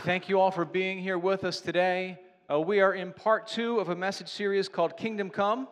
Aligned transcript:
Thank 0.00 0.28
you 0.28 0.38
all 0.40 0.50
for 0.50 0.66
being 0.66 0.98
here 0.98 1.16
with 1.16 1.42
us 1.44 1.62
today. 1.62 2.18
Uh, 2.50 2.60
we 2.60 2.80
are 2.80 2.92
in 2.92 3.14
part 3.14 3.46
two 3.46 3.78
of 3.78 3.88
a 3.88 3.96
message 3.96 4.28
series 4.28 4.68
called 4.68 4.94
Kingdom 4.98 5.30
Come, 5.30 5.68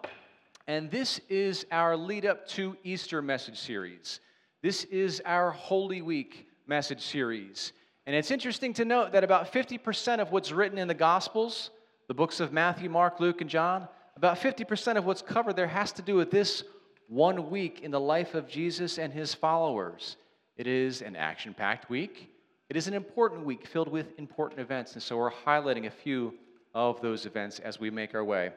and 0.66 0.90
this 0.90 1.20
is 1.28 1.66
our 1.70 1.94
lead 1.94 2.24
up 2.24 2.48
to 2.48 2.74
Easter 2.84 3.20
message 3.20 3.58
series. 3.58 4.20
This 4.62 4.84
is 4.84 5.20
our 5.26 5.50
Holy 5.50 6.00
Week 6.00 6.48
message 6.66 7.02
series. 7.02 7.74
And 8.06 8.16
it's 8.16 8.30
interesting 8.30 8.72
to 8.74 8.86
note 8.86 9.12
that 9.12 9.24
about 9.24 9.52
50% 9.52 10.20
of 10.20 10.32
what's 10.32 10.52
written 10.52 10.78
in 10.78 10.88
the 10.88 10.94
Gospels, 10.94 11.70
the 12.08 12.14
books 12.14 12.40
of 12.40 12.50
Matthew, 12.50 12.88
Mark, 12.88 13.20
Luke, 13.20 13.42
and 13.42 13.50
John, 13.50 13.88
about 14.16 14.38
50% 14.38 14.96
of 14.96 15.04
what's 15.04 15.22
covered 15.22 15.54
there 15.54 15.66
has 15.66 15.92
to 15.92 16.02
do 16.02 16.14
with 16.14 16.30
this 16.30 16.64
one 17.08 17.50
week 17.50 17.80
in 17.82 17.90
the 17.90 18.00
life 18.00 18.34
of 18.34 18.48
Jesus 18.48 18.98
and 18.98 19.12
his 19.12 19.34
followers. 19.34 20.16
It 20.56 20.66
is 20.66 21.02
an 21.02 21.14
action 21.14 21.52
packed 21.52 21.90
week. 21.90 22.30
It 22.70 22.76
is 22.76 22.88
an 22.88 22.94
important 22.94 23.44
week 23.44 23.66
filled 23.66 23.88
with 23.88 24.18
important 24.18 24.60
events, 24.60 24.94
and 24.94 25.02
so 25.02 25.16
we're 25.16 25.30
highlighting 25.30 25.86
a 25.86 25.90
few 25.90 26.34
of 26.74 27.00
those 27.00 27.26
events 27.26 27.58
as 27.60 27.78
we 27.78 27.90
make 27.90 28.14
our 28.14 28.24
way 28.24 28.52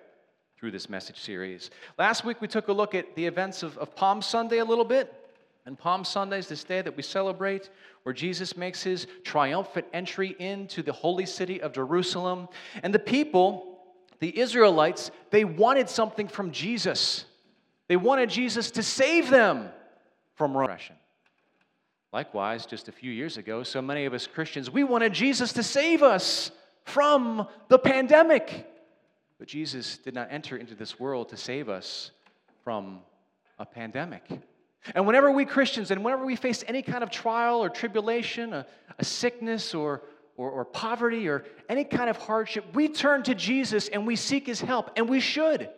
through 0.57 0.71
this 0.71 0.89
message 0.89 1.19
series. 1.19 1.69
Last 1.97 2.25
week, 2.25 2.41
we 2.41 2.47
took 2.47 2.67
a 2.67 2.73
look 2.73 2.95
at 2.95 3.15
the 3.15 3.25
events 3.25 3.63
of, 3.63 3.77
of 3.77 3.95
Palm 3.95 4.21
Sunday 4.21 4.57
a 4.57 4.65
little 4.65 4.85
bit. 4.85 5.13
And 5.65 5.77
Palm 5.77 6.05
Sunday 6.05 6.39
is 6.39 6.47
this 6.47 6.63
day 6.63 6.81
that 6.81 6.95
we 6.95 7.03
celebrate 7.03 7.69
where 8.03 8.13
Jesus 8.13 8.55
makes 8.55 8.81
his 8.81 9.05
triumphant 9.25 9.85
entry 9.91 10.33
into 10.39 10.81
the 10.81 10.93
holy 10.93 11.25
city 11.25 11.61
of 11.61 11.73
Jerusalem. 11.73 12.47
And 12.83 12.93
the 12.93 12.99
people, 12.99 13.77
the 14.19 14.39
Israelites, 14.39 15.11
they 15.29 15.43
wanted 15.43 15.89
something 15.89 16.29
from 16.29 16.51
Jesus. 16.51 17.25
They 17.89 17.97
wanted 17.97 18.29
Jesus 18.29 18.71
to 18.71 18.83
save 18.83 19.29
them 19.29 19.67
from 20.35 20.55
oppression. 20.55 20.95
Likewise, 22.17 22.65
just 22.65 22.87
a 22.87 22.91
few 22.91 23.11
years 23.11 23.37
ago, 23.37 23.61
so 23.61 23.79
many 23.79 24.05
of 24.05 24.13
us 24.15 24.25
Christians, 24.25 24.71
we 24.71 24.83
wanted 24.83 25.13
Jesus 25.13 25.53
to 25.53 25.61
save 25.61 26.01
us 26.01 26.49
from 26.83 27.47
the 27.67 27.77
pandemic. 27.77 28.65
But 29.37 29.47
Jesus 29.47 29.99
did 29.99 30.15
not 30.15 30.29
enter 30.31 30.57
into 30.57 30.73
this 30.73 30.99
world 30.99 31.29
to 31.29 31.37
save 31.37 31.69
us 31.69 32.09
from 32.63 33.01
a 33.59 33.67
pandemic. 33.67 34.23
And 34.95 35.05
whenever 35.05 35.29
we 35.29 35.45
Christians, 35.45 35.91
and 35.91 36.03
whenever 36.03 36.25
we 36.25 36.35
face 36.35 36.63
any 36.67 36.81
kind 36.81 37.03
of 37.03 37.11
trial 37.11 37.63
or 37.63 37.69
tribulation, 37.69 38.51
a, 38.51 38.65
a 38.97 39.05
sickness 39.05 39.75
or, 39.75 40.01
or, 40.37 40.49
or 40.49 40.65
poverty 40.65 41.29
or 41.29 41.45
any 41.69 41.83
kind 41.83 42.09
of 42.09 42.17
hardship, 42.17 42.65
we 42.73 42.87
turn 42.87 43.21
to 43.21 43.35
Jesus 43.35 43.89
and 43.89 44.07
we 44.07 44.15
seek 44.15 44.47
his 44.47 44.59
help. 44.59 44.89
And 44.95 45.07
we 45.07 45.19
should. 45.19 45.69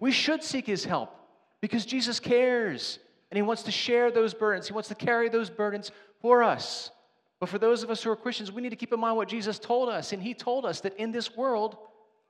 We 0.00 0.12
should 0.12 0.42
seek 0.42 0.64
his 0.64 0.86
help 0.86 1.14
because 1.60 1.84
Jesus 1.84 2.20
cares 2.20 3.00
and 3.34 3.38
He 3.38 3.42
wants 3.42 3.64
to 3.64 3.72
share 3.72 4.12
those 4.12 4.32
burdens. 4.32 4.68
He 4.68 4.72
wants 4.72 4.90
to 4.90 4.94
carry 4.94 5.28
those 5.28 5.50
burdens 5.50 5.90
for 6.20 6.44
us. 6.44 6.92
But 7.40 7.48
for 7.48 7.58
those 7.58 7.82
of 7.82 7.90
us 7.90 8.00
who 8.00 8.10
are 8.12 8.16
Christians, 8.16 8.52
we 8.52 8.62
need 8.62 8.70
to 8.70 8.76
keep 8.76 8.92
in 8.92 9.00
mind 9.00 9.16
what 9.16 9.26
Jesus 9.26 9.58
told 9.58 9.88
us. 9.88 10.12
And 10.12 10.22
He 10.22 10.34
told 10.34 10.64
us 10.64 10.80
that 10.82 10.96
in 10.98 11.10
this 11.10 11.36
world, 11.36 11.76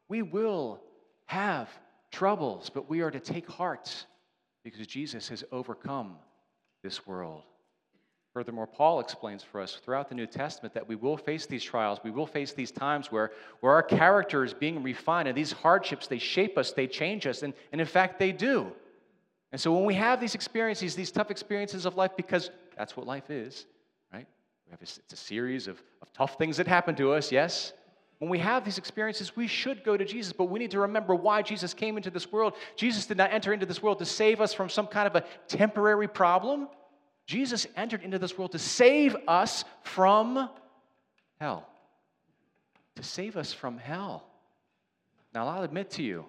we 0.08 0.22
will 0.22 0.80
have 1.26 1.68
troubles, 2.10 2.70
but 2.72 2.88
we 2.88 3.02
are 3.02 3.10
to 3.10 3.20
take 3.20 3.46
heart 3.46 4.06
because 4.64 4.86
Jesus 4.86 5.28
has 5.28 5.44
overcome 5.52 6.16
this 6.82 7.06
world. 7.06 7.42
Furthermore, 8.32 8.66
Paul 8.66 9.00
explains 9.00 9.42
for 9.42 9.60
us 9.60 9.78
throughout 9.84 10.08
the 10.08 10.14
New 10.14 10.26
Testament 10.26 10.72
that 10.72 10.88
we 10.88 10.96
will 10.96 11.18
face 11.18 11.44
these 11.44 11.62
trials. 11.62 11.98
We 12.02 12.12
will 12.12 12.26
face 12.26 12.54
these 12.54 12.72
times 12.72 13.12
where, 13.12 13.30
where 13.60 13.74
our 13.74 13.82
character 13.82 14.42
is 14.42 14.54
being 14.54 14.82
refined, 14.82 15.28
and 15.28 15.36
these 15.36 15.52
hardships, 15.52 16.06
they 16.06 16.16
shape 16.16 16.56
us, 16.56 16.72
they 16.72 16.86
change 16.86 17.26
us, 17.26 17.42
and, 17.42 17.52
and 17.72 17.80
in 17.82 17.86
fact, 17.86 18.18
they 18.18 18.32
do. 18.32 18.72
And 19.54 19.60
so 19.60 19.72
when 19.72 19.84
we 19.84 19.94
have 19.94 20.20
these 20.20 20.34
experiences, 20.34 20.96
these 20.96 21.12
tough 21.12 21.30
experiences 21.30 21.86
of 21.86 21.94
life, 21.94 22.10
because 22.16 22.50
that's 22.76 22.96
what 22.96 23.06
life 23.06 23.30
is, 23.30 23.66
right? 24.12 24.26
A, 24.72 24.82
it's 24.82 25.12
a 25.12 25.16
series 25.16 25.68
of, 25.68 25.80
of 26.02 26.12
tough 26.12 26.36
things 26.38 26.56
that 26.56 26.66
happen 26.66 26.96
to 26.96 27.12
us, 27.12 27.30
yes? 27.30 27.72
When 28.18 28.28
we 28.28 28.40
have 28.40 28.64
these 28.64 28.78
experiences, 28.78 29.36
we 29.36 29.46
should 29.46 29.84
go 29.84 29.96
to 29.96 30.04
Jesus, 30.04 30.32
but 30.32 30.46
we 30.46 30.58
need 30.58 30.72
to 30.72 30.80
remember 30.80 31.14
why 31.14 31.40
Jesus 31.40 31.72
came 31.72 31.96
into 31.96 32.10
this 32.10 32.32
world. 32.32 32.54
Jesus 32.74 33.06
did 33.06 33.16
not 33.16 33.32
enter 33.32 33.52
into 33.52 33.64
this 33.64 33.80
world 33.80 34.00
to 34.00 34.04
save 34.04 34.40
us 34.40 34.52
from 34.52 34.68
some 34.68 34.88
kind 34.88 35.06
of 35.06 35.14
a 35.14 35.24
temporary 35.46 36.08
problem. 36.08 36.66
Jesus 37.28 37.64
entered 37.76 38.02
into 38.02 38.18
this 38.18 38.36
world 38.36 38.50
to 38.50 38.58
save 38.58 39.14
us 39.28 39.64
from 39.82 40.50
hell. 41.38 41.68
To 42.96 43.04
save 43.04 43.36
us 43.36 43.52
from 43.52 43.78
hell. 43.78 44.26
Now, 45.32 45.46
I'll 45.46 45.62
admit 45.62 45.90
to 45.90 46.02
you, 46.02 46.24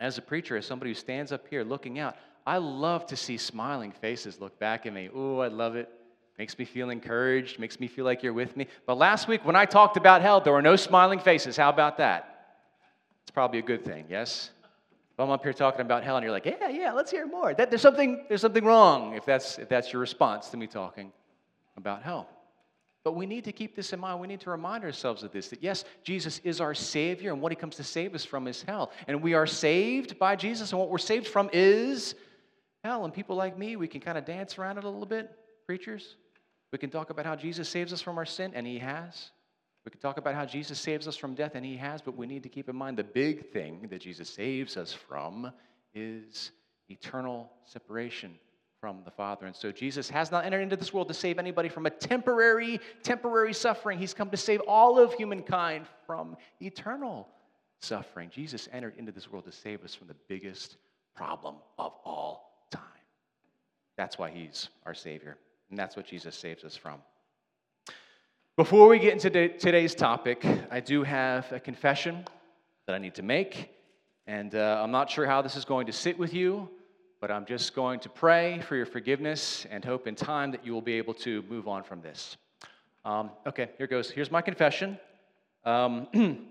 as 0.00 0.18
a 0.18 0.22
preacher, 0.22 0.56
as 0.56 0.66
somebody 0.66 0.90
who 0.90 0.94
stands 0.94 1.32
up 1.32 1.46
here 1.48 1.64
looking 1.64 1.98
out, 1.98 2.16
I 2.46 2.58
love 2.58 3.06
to 3.08 3.16
see 3.16 3.36
smiling 3.36 3.92
faces 3.92 4.40
look 4.40 4.58
back 4.58 4.86
at 4.86 4.92
me. 4.92 5.10
Ooh, 5.14 5.40
I 5.40 5.48
love 5.48 5.76
it. 5.76 5.90
Makes 6.38 6.58
me 6.58 6.64
feel 6.64 6.90
encouraged, 6.90 7.58
makes 7.58 7.80
me 7.80 7.88
feel 7.88 8.04
like 8.04 8.22
you're 8.22 8.32
with 8.32 8.56
me. 8.56 8.68
But 8.86 8.96
last 8.96 9.26
week, 9.26 9.44
when 9.44 9.56
I 9.56 9.64
talked 9.64 9.96
about 9.96 10.22
hell, 10.22 10.40
there 10.40 10.52
were 10.52 10.62
no 10.62 10.76
smiling 10.76 11.18
faces. 11.18 11.56
How 11.56 11.68
about 11.68 11.98
that? 11.98 12.58
It's 13.22 13.32
probably 13.32 13.58
a 13.58 13.62
good 13.62 13.84
thing, 13.84 14.06
yes? 14.08 14.50
If 15.12 15.20
I'm 15.20 15.30
up 15.30 15.42
here 15.42 15.52
talking 15.52 15.80
about 15.80 16.04
hell 16.04 16.16
and 16.16 16.22
you're 16.22 16.32
like, 16.32 16.46
yeah, 16.46 16.68
yeah, 16.68 16.92
let's 16.92 17.10
hear 17.10 17.26
more. 17.26 17.52
That, 17.54 17.70
there's, 17.70 17.82
something, 17.82 18.24
there's 18.28 18.40
something 18.40 18.64
wrong 18.64 19.14
if 19.14 19.26
that's, 19.26 19.58
if 19.58 19.68
that's 19.68 19.92
your 19.92 20.00
response 20.00 20.48
to 20.50 20.56
me 20.56 20.68
talking 20.68 21.12
about 21.76 22.04
hell. 22.04 22.28
But 23.08 23.16
we 23.16 23.24
need 23.24 23.44
to 23.44 23.52
keep 23.52 23.74
this 23.74 23.94
in 23.94 24.00
mind. 24.00 24.20
We 24.20 24.26
need 24.26 24.40
to 24.40 24.50
remind 24.50 24.84
ourselves 24.84 25.22
of 25.22 25.32
this 25.32 25.48
that 25.48 25.62
yes, 25.62 25.86
Jesus 26.04 26.42
is 26.44 26.60
our 26.60 26.74
Savior, 26.74 27.32
and 27.32 27.40
what 27.40 27.50
He 27.50 27.56
comes 27.56 27.76
to 27.76 27.82
save 27.82 28.14
us 28.14 28.22
from 28.22 28.46
is 28.46 28.60
hell. 28.60 28.92
And 29.06 29.22
we 29.22 29.32
are 29.32 29.46
saved 29.46 30.18
by 30.18 30.36
Jesus, 30.36 30.72
and 30.72 30.78
what 30.78 30.90
we're 30.90 30.98
saved 30.98 31.26
from 31.26 31.48
is 31.54 32.14
hell. 32.84 33.06
And 33.06 33.14
people 33.14 33.34
like 33.34 33.56
me, 33.56 33.76
we 33.76 33.88
can 33.88 34.02
kind 34.02 34.18
of 34.18 34.26
dance 34.26 34.58
around 34.58 34.76
it 34.76 34.84
a 34.84 34.90
little 34.90 35.06
bit, 35.06 35.30
preachers. 35.64 36.16
We 36.70 36.76
can 36.76 36.90
talk 36.90 37.08
about 37.08 37.24
how 37.24 37.34
Jesus 37.34 37.66
saves 37.66 37.94
us 37.94 38.02
from 38.02 38.18
our 38.18 38.26
sin, 38.26 38.52
and 38.54 38.66
He 38.66 38.78
has. 38.78 39.30
We 39.86 39.90
can 39.90 40.00
talk 40.00 40.18
about 40.18 40.34
how 40.34 40.44
Jesus 40.44 40.78
saves 40.78 41.08
us 41.08 41.16
from 41.16 41.32
death, 41.32 41.52
and 41.54 41.64
He 41.64 41.78
has, 41.78 42.02
but 42.02 42.14
we 42.14 42.26
need 42.26 42.42
to 42.42 42.50
keep 42.50 42.68
in 42.68 42.76
mind 42.76 42.98
the 42.98 43.04
big 43.04 43.50
thing 43.52 43.88
that 43.88 44.02
Jesus 44.02 44.28
saves 44.28 44.76
us 44.76 44.92
from 44.92 45.50
is 45.94 46.50
eternal 46.90 47.50
separation 47.64 48.38
from 48.80 49.02
the 49.04 49.10
Father. 49.10 49.46
And 49.46 49.56
so 49.56 49.72
Jesus 49.72 50.08
has 50.10 50.30
not 50.30 50.44
entered 50.44 50.60
into 50.60 50.76
this 50.76 50.92
world 50.92 51.08
to 51.08 51.14
save 51.14 51.38
anybody 51.38 51.68
from 51.68 51.86
a 51.86 51.90
temporary, 51.90 52.80
temporary 53.02 53.52
suffering. 53.52 53.98
He's 53.98 54.14
come 54.14 54.30
to 54.30 54.36
save 54.36 54.60
all 54.60 54.98
of 54.98 55.12
humankind 55.14 55.86
from 56.06 56.36
eternal 56.60 57.28
suffering. 57.80 58.30
Jesus 58.30 58.68
entered 58.72 58.94
into 58.96 59.12
this 59.12 59.30
world 59.30 59.44
to 59.46 59.52
save 59.52 59.84
us 59.84 59.94
from 59.94 60.08
the 60.08 60.16
biggest 60.28 60.76
problem 61.14 61.56
of 61.78 61.92
all 62.04 62.66
time. 62.70 62.82
That's 63.96 64.18
why 64.18 64.30
he's 64.30 64.68
our 64.86 64.94
Savior. 64.94 65.36
And 65.70 65.78
that's 65.78 65.96
what 65.96 66.06
Jesus 66.06 66.36
saves 66.36 66.64
us 66.64 66.76
from. 66.76 67.00
Before 68.56 68.88
we 68.88 68.98
get 68.98 69.12
into 69.12 69.48
today's 69.48 69.94
topic, 69.94 70.44
I 70.70 70.80
do 70.80 71.02
have 71.02 71.50
a 71.52 71.60
confession 71.60 72.24
that 72.86 72.94
I 72.94 72.98
need 72.98 73.14
to 73.16 73.22
make. 73.22 73.70
And 74.26 74.54
uh, 74.54 74.80
I'm 74.82 74.90
not 74.90 75.10
sure 75.10 75.26
how 75.26 75.42
this 75.42 75.56
is 75.56 75.64
going 75.64 75.86
to 75.86 75.92
sit 75.92 76.18
with 76.18 76.34
you. 76.34 76.68
But 77.20 77.32
I'm 77.32 77.44
just 77.46 77.74
going 77.74 77.98
to 78.00 78.08
pray 78.08 78.60
for 78.60 78.76
your 78.76 78.86
forgiveness 78.86 79.66
and 79.70 79.84
hope 79.84 80.06
in 80.06 80.14
time 80.14 80.52
that 80.52 80.64
you 80.64 80.72
will 80.72 80.82
be 80.82 80.94
able 80.94 81.14
to 81.14 81.42
move 81.48 81.66
on 81.66 81.82
from 81.82 82.00
this. 82.00 82.36
Um, 83.04 83.30
okay, 83.46 83.70
here 83.76 83.88
goes. 83.88 84.10
Here's 84.10 84.30
my 84.30 84.40
confession. 84.40 84.98
Um, 85.64 86.06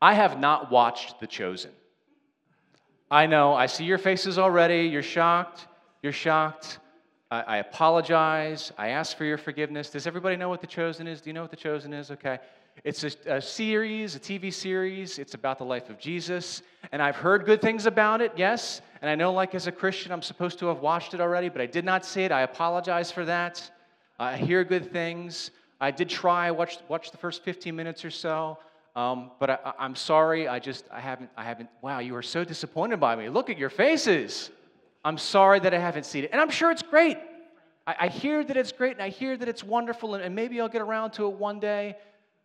I 0.00 0.14
have 0.14 0.38
not 0.38 0.70
watched 0.70 1.20
The 1.20 1.26
Chosen. 1.26 1.72
I 3.10 3.26
know, 3.26 3.54
I 3.54 3.66
see 3.66 3.84
your 3.84 3.98
faces 3.98 4.38
already. 4.38 4.82
You're 4.82 5.02
shocked. 5.02 5.66
You're 6.02 6.12
shocked. 6.12 6.78
I, 7.30 7.40
I 7.40 7.56
apologize. 7.58 8.72
I 8.78 8.88
ask 8.88 9.16
for 9.16 9.24
your 9.24 9.38
forgiveness. 9.38 9.90
Does 9.90 10.06
everybody 10.06 10.36
know 10.36 10.48
what 10.48 10.60
The 10.60 10.66
Chosen 10.66 11.06
is? 11.06 11.20
Do 11.20 11.30
you 11.30 11.34
know 11.34 11.42
what 11.42 11.50
The 11.50 11.56
Chosen 11.56 11.92
is? 11.92 12.10
Okay. 12.10 12.38
It's 12.84 13.02
a, 13.02 13.10
a, 13.26 13.42
series, 13.42 14.14
a 14.14 14.20
TV 14.20 14.52
series. 14.52 15.18
It's 15.18 15.34
about 15.34 15.58
the 15.58 15.64
life 15.64 15.90
of 15.90 15.98
Jesus. 15.98 16.62
And 16.92 17.02
I've 17.02 17.16
heard 17.16 17.44
good 17.44 17.60
things 17.60 17.86
about 17.86 18.20
it, 18.20 18.32
yes. 18.36 18.80
And 19.02 19.10
I 19.10 19.14
know, 19.14 19.32
like, 19.32 19.54
as 19.54 19.66
a 19.66 19.72
Christian, 19.72 20.12
I'm 20.12 20.22
supposed 20.22 20.58
to 20.60 20.66
have 20.66 20.78
watched 20.78 21.12
it 21.12 21.20
already, 21.20 21.48
but 21.48 21.60
I 21.60 21.66
did 21.66 21.84
not 21.84 22.04
see 22.04 22.22
it. 22.22 22.30
I 22.30 22.42
apologize 22.42 23.10
for 23.10 23.24
that. 23.24 23.68
I 24.18 24.36
hear 24.36 24.62
good 24.64 24.92
things. 24.92 25.50
I 25.80 25.90
did 25.90 26.08
try, 26.08 26.50
watch, 26.50 26.78
watch 26.88 27.10
the 27.10 27.16
first 27.16 27.42
15 27.42 27.74
minutes 27.74 28.04
or 28.04 28.10
so. 28.10 28.58
Um, 28.94 29.32
but 29.38 29.50
I, 29.50 29.72
I'm 29.78 29.94
sorry, 29.94 30.48
I 30.48 30.58
just, 30.58 30.84
I 30.92 31.00
haven't, 31.00 31.30
I 31.36 31.44
haven't, 31.44 31.68
wow, 31.82 31.98
you 31.98 32.14
are 32.16 32.22
so 32.22 32.44
disappointed 32.44 32.98
by 32.98 33.14
me. 33.16 33.28
Look 33.28 33.50
at 33.50 33.58
your 33.58 33.70
faces. 33.70 34.50
I'm 35.04 35.18
sorry 35.18 35.60
that 35.60 35.72
I 35.72 35.78
haven't 35.78 36.06
seen 36.06 36.24
it. 36.24 36.30
And 36.32 36.40
I'm 36.40 36.50
sure 36.50 36.70
it's 36.70 36.82
great. 36.82 37.18
I, 37.86 37.94
I 38.00 38.08
hear 38.08 38.44
that 38.44 38.56
it's 38.56 38.72
great 38.72 38.92
and 38.92 39.02
I 39.02 39.08
hear 39.08 39.36
that 39.36 39.48
it's 39.48 39.62
wonderful, 39.64 40.14
and, 40.14 40.24
and 40.24 40.34
maybe 40.34 40.60
I'll 40.60 40.68
get 40.68 40.82
around 40.82 41.12
to 41.12 41.26
it 41.26 41.34
one 41.34 41.60
day. 41.60 41.96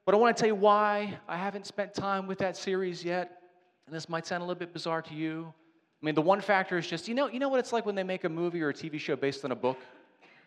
But 0.05 0.15
I 0.15 0.17
want 0.17 0.35
to 0.35 0.41
tell 0.41 0.47
you 0.47 0.55
why 0.55 1.17
I 1.27 1.37
haven't 1.37 1.65
spent 1.65 1.93
time 1.93 2.27
with 2.27 2.39
that 2.39 2.57
series 2.57 3.03
yet. 3.03 3.39
And 3.85 3.95
this 3.95 4.09
might 4.09 4.25
sound 4.25 4.41
a 4.41 4.45
little 4.45 4.59
bit 4.59 4.73
bizarre 4.73 5.01
to 5.01 5.13
you. 5.13 5.53
I 6.01 6.05
mean, 6.05 6.15
the 6.15 6.21
one 6.21 6.41
factor 6.41 6.77
is 6.77 6.85
just, 6.85 7.07
you 7.07 7.15
know, 7.15 7.27
you 7.27 7.39
know 7.39 7.49
what 7.49 7.59
it's 7.59 7.71
like 7.71 7.85
when 7.85 7.95
they 7.95 8.03
make 8.03 8.25
a 8.25 8.29
movie 8.29 8.61
or 8.61 8.69
a 8.69 8.73
TV 8.73 8.99
show 8.99 9.15
based 9.15 9.45
on 9.45 9.51
a 9.51 9.55
book? 9.55 9.77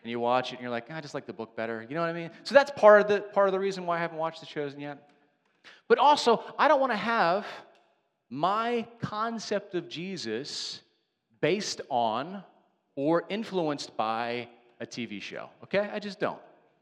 And 0.03 0.11
you 0.11 0.19
watch 0.19 0.53
it 0.53 0.57
and 0.57 0.61
you're 0.61 0.71
like, 0.71 0.91
I 0.91 1.01
just 1.01 1.15
like 1.15 1.25
the 1.25 1.33
book 1.33 1.55
better. 1.55 1.85
You 1.89 1.95
know 1.95 2.01
what 2.01 2.09
I 2.09 2.13
mean? 2.13 2.29
So 2.43 2.53
that's 2.53 2.71
part 2.71 3.01
of 3.01 3.07
the 3.07 3.21
part 3.21 3.47
of 3.47 3.51
the 3.51 3.59
reason 3.59 3.85
why 3.85 3.97
I 3.97 3.99
haven't 3.99 4.17
watched 4.17 4.39
The 4.41 4.45
Chosen 4.45 4.79
yet. 4.79 5.09
But 5.87 5.97
also, 5.97 6.43
I 6.59 6.67
don't 6.67 6.79
want 6.79 6.91
to 6.91 6.97
have 6.97 7.45
my 8.29 8.85
concept 9.01 9.73
of 9.73 9.89
Jesus 9.89 10.81
based 11.41 11.81
on 11.89 12.43
or 12.95 13.25
influenced 13.29 13.97
by 13.97 14.47
a 14.79 14.85
TV 14.85 15.21
show. 15.21 15.49
Okay? 15.63 15.89
I 15.91 15.99
just 15.99 16.19
don't. 16.19 16.39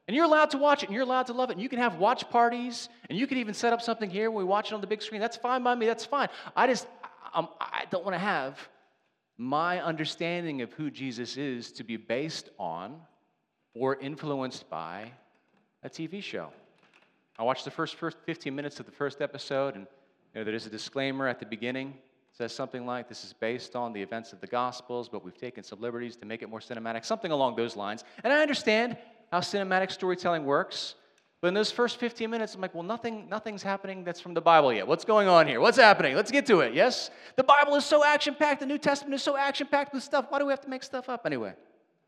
And 0.07 0.15
you're 0.15 0.25
allowed 0.25 0.51
to 0.51 0.57
watch 0.57 0.83
it 0.83 0.87
and 0.87 0.93
you're 0.93 1.03
allowed 1.03 1.27
to 1.27 1.33
love 1.33 1.49
it. 1.49 1.53
And 1.53 1.61
you 1.61 1.69
can 1.69 1.79
have 1.79 1.95
watch 1.97 2.29
parties 2.29 2.89
and 3.09 3.17
you 3.17 3.25
can 3.25 3.37
even 3.39 3.53
set 3.53 3.73
up 3.73 3.81
something 3.81 4.09
here 4.09 4.29
where 4.29 4.45
we 4.45 4.49
watch 4.49 4.71
it 4.71 4.75
on 4.75 4.81
the 4.81 4.87
big 4.87 5.01
screen. 5.01 5.19
That's 5.19 5.37
fine 5.37 5.63
by 5.63 5.73
me. 5.73 5.85
That's 5.85 6.05
fine. 6.05 6.29
I 6.55 6.67
just, 6.67 6.87
I'm, 7.33 7.47
I 7.59 7.85
don't 7.89 8.03
want 8.03 8.13
to 8.13 8.19
have 8.19 8.59
my 9.37 9.81
understanding 9.81 10.61
of 10.61 10.71
who 10.73 10.89
Jesus 10.89 11.37
is 11.37 11.71
to 11.73 11.83
be 11.83 11.97
based 11.97 12.49
on 12.59 13.01
or 13.73 13.95
influenced 13.95 14.69
by 14.69 15.11
a 15.83 15.89
TV 15.89 16.23
show. 16.23 16.49
I 17.37 17.43
watched 17.43 17.65
the 17.65 17.71
first, 17.71 17.95
first 17.95 18.17
15 18.25 18.55
minutes 18.55 18.79
of 18.79 18.85
the 18.85 18.91
first 18.91 19.21
episode, 19.21 19.75
and 19.75 19.87
you 20.33 20.41
know, 20.41 20.45
there's 20.45 20.65
a 20.65 20.69
disclaimer 20.69 21.27
at 21.27 21.39
the 21.39 21.45
beginning. 21.45 21.89
It 21.89 22.37
says 22.37 22.53
something 22.53 22.85
like, 22.85 23.09
This 23.09 23.25
is 23.25 23.33
based 23.33 23.75
on 23.75 23.91
the 23.91 24.01
events 24.01 24.31
of 24.31 24.39
the 24.39 24.47
Gospels, 24.47 25.09
but 25.09 25.25
we've 25.25 25.37
taken 25.37 25.63
some 25.63 25.81
liberties 25.81 26.15
to 26.17 26.25
make 26.25 26.41
it 26.41 26.49
more 26.49 26.61
cinematic, 26.61 27.03
something 27.03 27.31
along 27.31 27.57
those 27.57 27.75
lines. 27.75 28.05
And 28.23 28.31
I 28.31 28.41
understand 28.41 28.97
how 29.31 29.39
cinematic 29.39 29.91
storytelling 29.91 30.45
works. 30.45 30.95
But 31.41 31.49
in 31.49 31.53
those 31.53 31.71
first 31.71 31.97
15 31.97 32.29
minutes, 32.29 32.55
I'm 32.55 32.61
like, 32.61 32.73
well, 32.73 32.83
nothing, 32.83 33.29
nothing's 33.29 33.61
happening 33.61 34.03
that's 34.03 34.19
from 34.19 34.33
the 34.33 34.41
Bible 34.41 34.73
yet. 34.73 34.87
What's 34.87 35.05
going 35.05 35.27
on 35.27 35.47
here? 35.47 35.59
What's 35.59 35.77
happening? 35.77 36.15
Let's 36.15 36.31
get 36.31 36.45
to 36.47 36.61
it. 36.61 36.73
Yes? 36.73 37.11
The 37.35 37.43
Bible 37.43 37.75
is 37.75 37.85
so 37.85 38.03
action 38.03 38.33
packed. 38.33 38.61
The 38.61 38.65
New 38.65 38.77
Testament 38.77 39.13
is 39.13 39.21
so 39.21 39.37
action 39.37 39.67
packed 39.67 39.93
with 39.93 40.01
stuff. 40.01 40.25
Why 40.29 40.39
do 40.39 40.45
we 40.45 40.51
have 40.51 40.61
to 40.61 40.69
make 40.69 40.81
stuff 40.81 41.07
up 41.07 41.25
anyway? 41.25 41.53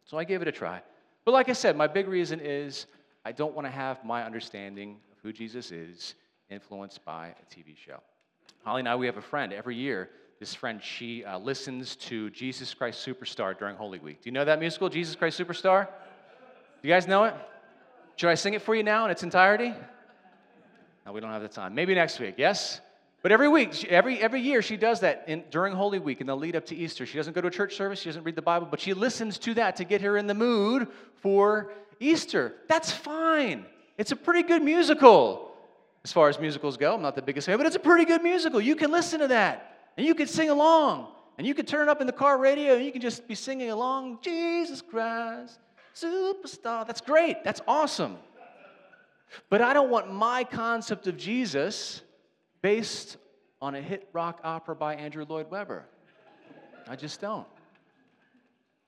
So 0.06 0.18
I 0.18 0.24
gave 0.24 0.42
it 0.42 0.48
a 0.48 0.52
try. 0.52 0.82
But 1.26 1.34
like 1.34 1.50
I 1.50 1.54
said, 1.54 1.76
my 1.76 1.88
big 1.88 2.08
reason 2.08 2.40
is 2.42 2.88
I 3.26 3.32
don't 3.32 3.54
want 3.54 3.68
to 3.68 3.72
have 3.72 4.04
my 4.04 4.24
understanding 4.24 4.98
of 5.12 5.18
who 5.22 5.34
Jesus 5.34 5.72
is 5.72 6.16
influenced 6.50 7.04
by 7.04 7.28
a 7.28 7.56
TV 7.56 7.76
show. 7.78 8.00
Holly 8.64 8.80
and 8.80 8.90
I, 8.90 8.96
we 8.96 9.06
have 9.06 9.18
a 9.18 9.22
friend 9.22 9.54
every 9.54 9.76
year. 9.76 10.10
This 10.40 10.54
friend, 10.54 10.82
she 10.82 11.26
uh, 11.26 11.38
listens 11.38 11.96
to 11.98 12.30
Jesus 12.30 12.74
Christ 12.74 13.06
Superstar 13.06 13.58
during 13.58 13.76
Holy 13.76 14.00
Week. 14.00 14.22
Do 14.22 14.30
you 14.30 14.32
know 14.32 14.46
that 14.46 14.60
musical, 14.60 14.88
Jesus 14.88 15.16
Christ 15.16 15.40
Superstar? 15.40 15.88
You 16.82 16.90
guys 16.90 17.08
know 17.08 17.26
it? 17.26 17.34
Should 18.18 18.30
I 18.30 18.36
sing 18.36 18.54
it 18.54 18.62
for 18.62 18.76
you 18.76 18.84
now 18.84 19.06
in 19.06 19.12
its 19.12 19.24
entirety? 19.24 19.74
No, 21.06 21.12
we 21.14 21.22
don't 21.22 21.32
have 21.32 21.42
the 21.42 21.48
time. 21.48 21.76
Maybe 21.76 21.94
next 21.96 22.20
week, 22.20 22.36
yes? 22.38 22.82
But 23.22 23.32
every 23.32 23.48
week, 23.48 23.86
every, 23.86 24.20
every 24.20 24.42
year, 24.42 24.62
she 24.62 24.78
does 24.78 25.02
that 25.02 25.26
in, 25.28 25.44
during 25.52 25.74
Holy 25.74 26.00
Week 26.00 26.22
in 26.22 26.28
the 26.28 26.36
lead 26.36 26.56
up 26.56 26.66
to 26.68 26.76
Easter. 26.76 27.06
She 27.06 27.18
doesn't 27.18 27.34
go 27.34 27.42
to 27.42 27.48
a 27.48 27.52
church 27.52 27.76
service, 27.76 28.00
she 28.00 28.10
doesn't 28.10 28.24
read 28.24 28.36
the 28.36 28.42
Bible, 28.42 28.68
but 28.70 28.80
she 28.80 28.94
listens 28.94 29.38
to 29.40 29.54
that 29.56 29.76
to 29.78 29.84
get 29.84 30.02
her 30.02 30.18
in 30.18 30.28
the 30.28 30.34
mood 30.34 30.88
for 31.22 31.72
Easter. 32.00 32.54
That's 32.68 32.92
fine. 32.92 33.66
It's 33.98 34.12
a 34.12 34.16
pretty 34.16 34.44
good 34.44 34.64
musical. 34.64 35.52
As 36.04 36.12
far 36.12 36.30
as 36.30 36.40
musicals 36.40 36.78
go, 36.78 36.96
I'm 36.96 37.02
not 37.02 37.16
the 37.16 37.22
biggest 37.22 37.48
fan, 37.48 37.58
but 37.58 37.66
it's 37.66 37.76
a 37.76 37.80
pretty 37.80 38.06
good 38.06 38.24
musical. 38.24 38.62
You 38.62 38.76
can 38.76 38.92
listen 38.92 39.20
to 39.20 39.28
that 39.28 39.92
and 39.98 40.06
you 40.06 40.16
can 40.16 40.28
sing 40.28 40.50
along 40.50 41.08
and 41.38 41.46
you 41.46 41.54
can 41.54 41.66
turn 41.66 41.88
it 41.88 41.92
up 41.92 42.02
in 42.02 42.08
the 42.08 42.14
car 42.14 42.38
radio 42.38 42.76
and 42.76 42.86
you 42.86 42.92
can 42.92 43.02
just 43.02 43.28
be 43.28 43.36
singing 43.36 43.72
along, 43.72 44.20
Jesus 44.22 44.82
Christ 44.82 45.60
superstar. 46.02 46.86
That's 46.86 47.02
great. 47.02 47.44
That's 47.44 47.62
awesome. 47.68 48.18
But 49.50 49.62
I 49.62 49.74
don't 49.74 49.90
want 49.90 50.14
my 50.14 50.44
concept 50.44 51.08
of 51.08 51.18
Jesus 51.18 52.02
based 52.62 53.18
on 53.62 53.76
a 53.76 53.82
hit 53.82 54.08
rock 54.14 54.40
opera 54.44 54.76
by 54.76 54.96
Andrew 54.96 55.26
Lloyd 55.28 55.50
Webber. 55.50 55.86
I 56.88 56.96
just 56.96 57.20
don't. 57.20 57.48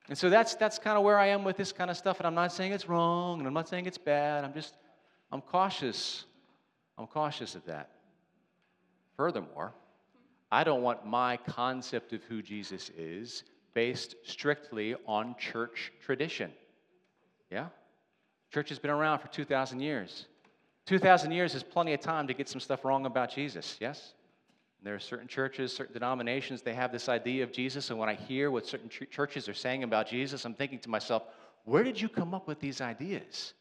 And 0.08 0.18
so 0.18 0.30
that's, 0.30 0.56
that's 0.56 0.80
kind 0.80 0.98
of 0.98 1.04
where 1.04 1.20
I 1.20 1.28
am 1.28 1.44
with 1.44 1.58
this 1.58 1.72
kind 1.72 1.92
of 1.92 1.98
stuff. 1.98 2.20
And 2.20 2.26
I'm 2.26 2.34
not 2.34 2.52
saying 2.52 2.72
it's 2.72 2.90
wrong 2.90 3.40
and 3.40 3.48
I'm 3.48 3.54
not 3.54 3.70
saying 3.70 3.86
it's 3.86 3.98
bad. 3.98 4.44
I'm 4.44 4.54
just, 4.54 4.74
I'm 5.32 5.42
cautious. 5.42 6.26
I'm 6.98 7.06
cautious 7.08 7.56
of 7.56 7.66
that. 7.66 7.90
Furthermore, 9.16 9.74
I 10.52 10.64
don't 10.64 10.82
want 10.82 11.06
my 11.06 11.38
concept 11.38 12.14
of 12.14 12.24
who 12.24 12.42
Jesus 12.42 12.90
is 12.98 13.44
based 13.74 14.16
strictly 14.24 14.96
on 15.06 15.36
church 15.38 15.92
tradition. 16.02 16.52
Yeah? 17.52 17.68
Church 18.52 18.70
has 18.70 18.80
been 18.80 18.92
around 18.92 19.20
for 19.20 19.28
2,000 19.28 19.80
years. 19.80 20.26
2,000 20.86 21.32
years 21.32 21.54
is 21.54 21.64
plenty 21.64 21.94
of 21.94 22.00
time 22.00 22.28
to 22.28 22.34
get 22.34 22.50
some 22.50 22.60
stuff 22.60 22.84
wrong 22.84 23.06
about 23.06 23.32
Jesus, 23.32 23.78
yes? 23.80 24.14
There 24.82 24.96
are 24.96 25.00
certain 25.00 25.28
churches, 25.28 25.74
certain 25.74 25.94
denominations, 25.94 26.62
they 26.62 26.74
have 26.74 26.92
this 26.92 27.10
idea 27.10 27.44
of 27.44 27.52
Jesus, 27.52 27.90
and 27.90 28.00
when 28.00 28.10
I 28.10 28.16
hear 28.16 28.50
what 28.50 28.66
certain 28.66 28.90
ch- 28.90 29.10
churches 29.12 29.50
are 29.50 29.54
saying 29.54 29.84
about 29.84 30.08
Jesus, 30.08 30.46
I'm 30.46 30.54
thinking 30.54 30.80
to 30.80 30.90
myself, 30.90 31.24
where 31.66 31.84
did 31.84 32.00
you 32.00 32.10
come 32.10 32.34
up 32.34 32.48
with 32.48 32.60
these 32.60 32.82
ideas? 32.82 33.54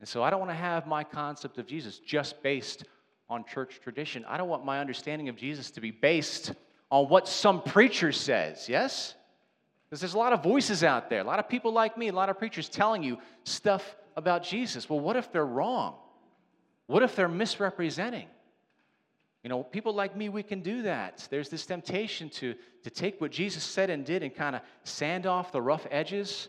And 0.00 0.08
so 0.08 0.22
I 0.22 0.30
don't 0.30 0.40
want 0.40 0.50
to 0.50 0.56
have 0.56 0.86
my 0.86 1.04
concept 1.04 1.58
of 1.58 1.66
Jesus 1.66 1.98
just 1.98 2.42
based 2.42 2.84
on 3.28 3.44
church 3.44 3.78
tradition. 3.82 4.24
I 4.26 4.36
don't 4.36 4.48
want 4.48 4.64
my 4.64 4.80
understanding 4.80 5.28
of 5.28 5.36
Jesus 5.36 5.70
to 5.72 5.80
be 5.80 5.90
based 5.90 6.52
on 6.90 7.08
what 7.08 7.28
some 7.28 7.62
preacher 7.62 8.10
says, 8.10 8.68
yes? 8.68 9.14
Because 9.92 10.00
there's 10.00 10.14
a 10.14 10.18
lot 10.18 10.32
of 10.32 10.42
voices 10.42 10.82
out 10.82 11.10
there, 11.10 11.20
a 11.20 11.24
lot 11.24 11.38
of 11.38 11.50
people 11.50 11.70
like 11.70 11.98
me, 11.98 12.08
a 12.08 12.14
lot 12.14 12.30
of 12.30 12.38
preachers 12.38 12.66
telling 12.66 13.02
you 13.02 13.18
stuff 13.44 13.94
about 14.16 14.42
Jesus. 14.42 14.88
Well, 14.88 15.00
what 15.00 15.16
if 15.16 15.30
they're 15.30 15.44
wrong? 15.44 15.96
What 16.86 17.02
if 17.02 17.14
they're 17.14 17.28
misrepresenting? 17.28 18.26
You 19.44 19.50
know, 19.50 19.62
people 19.62 19.92
like 19.92 20.16
me, 20.16 20.30
we 20.30 20.42
can 20.42 20.62
do 20.62 20.80
that. 20.84 21.28
There's 21.28 21.50
this 21.50 21.66
temptation 21.66 22.30
to, 22.30 22.54
to 22.84 22.88
take 22.88 23.20
what 23.20 23.32
Jesus 23.32 23.62
said 23.62 23.90
and 23.90 24.02
did 24.02 24.22
and 24.22 24.34
kind 24.34 24.56
of 24.56 24.62
sand 24.82 25.26
off 25.26 25.52
the 25.52 25.60
rough 25.60 25.86
edges. 25.90 26.48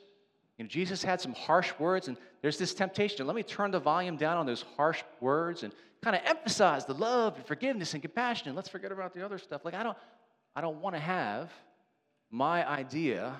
You 0.58 0.64
know, 0.64 0.70
Jesus 0.70 1.04
had 1.04 1.20
some 1.20 1.34
harsh 1.34 1.74
words, 1.78 2.08
and 2.08 2.16
there's 2.42 2.58
this 2.58 2.74
temptation. 2.74 3.28
Let 3.28 3.36
me 3.36 3.44
turn 3.44 3.72
the 3.72 3.80
volume 3.82 4.16
down 4.16 4.38
on 4.38 4.46
those 4.46 4.64
harsh 4.78 5.04
words 5.20 5.64
and 5.64 5.74
kind 6.02 6.16
of 6.16 6.22
emphasize 6.24 6.86
the 6.86 6.94
love 6.94 7.36
and 7.36 7.46
forgiveness 7.46 7.94
and 7.94 8.02
compassion. 8.02 8.48
And 8.48 8.56
let's 8.56 8.70
forget 8.70 8.94
about 8.94 9.14
the 9.14 9.26
other 9.26 9.38
stuff. 9.38 9.66
Like 9.66 9.74
I 9.74 9.84
don't, 9.84 9.98
I 10.56 10.62
don't 10.62 10.80
want 10.80 10.96
to 10.96 11.02
have 11.02 11.52
my 12.34 12.68
idea, 12.68 13.40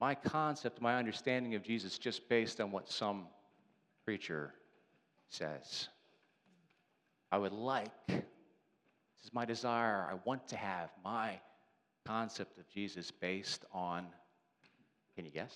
my 0.00 0.14
concept, 0.14 0.80
my 0.80 0.96
understanding 0.96 1.54
of 1.54 1.62
Jesus 1.62 1.98
just 1.98 2.26
based 2.26 2.58
on 2.58 2.70
what 2.70 2.90
some 2.90 3.26
preacher 4.02 4.54
says. 5.28 5.88
I 7.30 7.36
would 7.36 7.52
like, 7.52 7.90
this 8.06 8.22
is 9.24 9.34
my 9.34 9.44
desire, 9.44 10.08
I 10.10 10.14
want 10.24 10.48
to 10.48 10.56
have 10.56 10.88
my 11.04 11.38
concept 12.06 12.56
of 12.56 12.66
Jesus 12.70 13.10
based 13.10 13.66
on, 13.74 14.06
can 15.14 15.26
you 15.26 15.30
guess? 15.30 15.54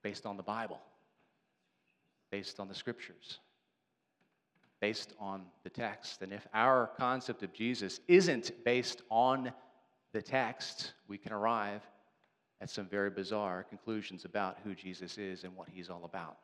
Based 0.00 0.24
on 0.24 0.38
the 0.38 0.42
Bible, 0.42 0.80
based 2.30 2.58
on 2.58 2.66
the 2.66 2.74
scriptures, 2.74 3.40
based 4.80 5.12
on 5.20 5.42
the 5.64 5.70
text. 5.70 6.22
And 6.22 6.32
if 6.32 6.46
our 6.54 6.88
concept 6.96 7.42
of 7.42 7.52
Jesus 7.52 8.00
isn't 8.08 8.52
based 8.64 9.02
on 9.10 9.52
the 10.12 10.22
text, 10.22 10.92
we 11.08 11.18
can 11.18 11.32
arrive 11.32 11.82
at 12.60 12.68
some 12.68 12.86
very 12.86 13.10
bizarre 13.10 13.64
conclusions 13.68 14.24
about 14.24 14.58
who 14.64 14.74
Jesus 14.74 15.18
is 15.18 15.44
and 15.44 15.56
what 15.56 15.68
he's 15.68 15.88
all 15.88 16.04
about. 16.04 16.36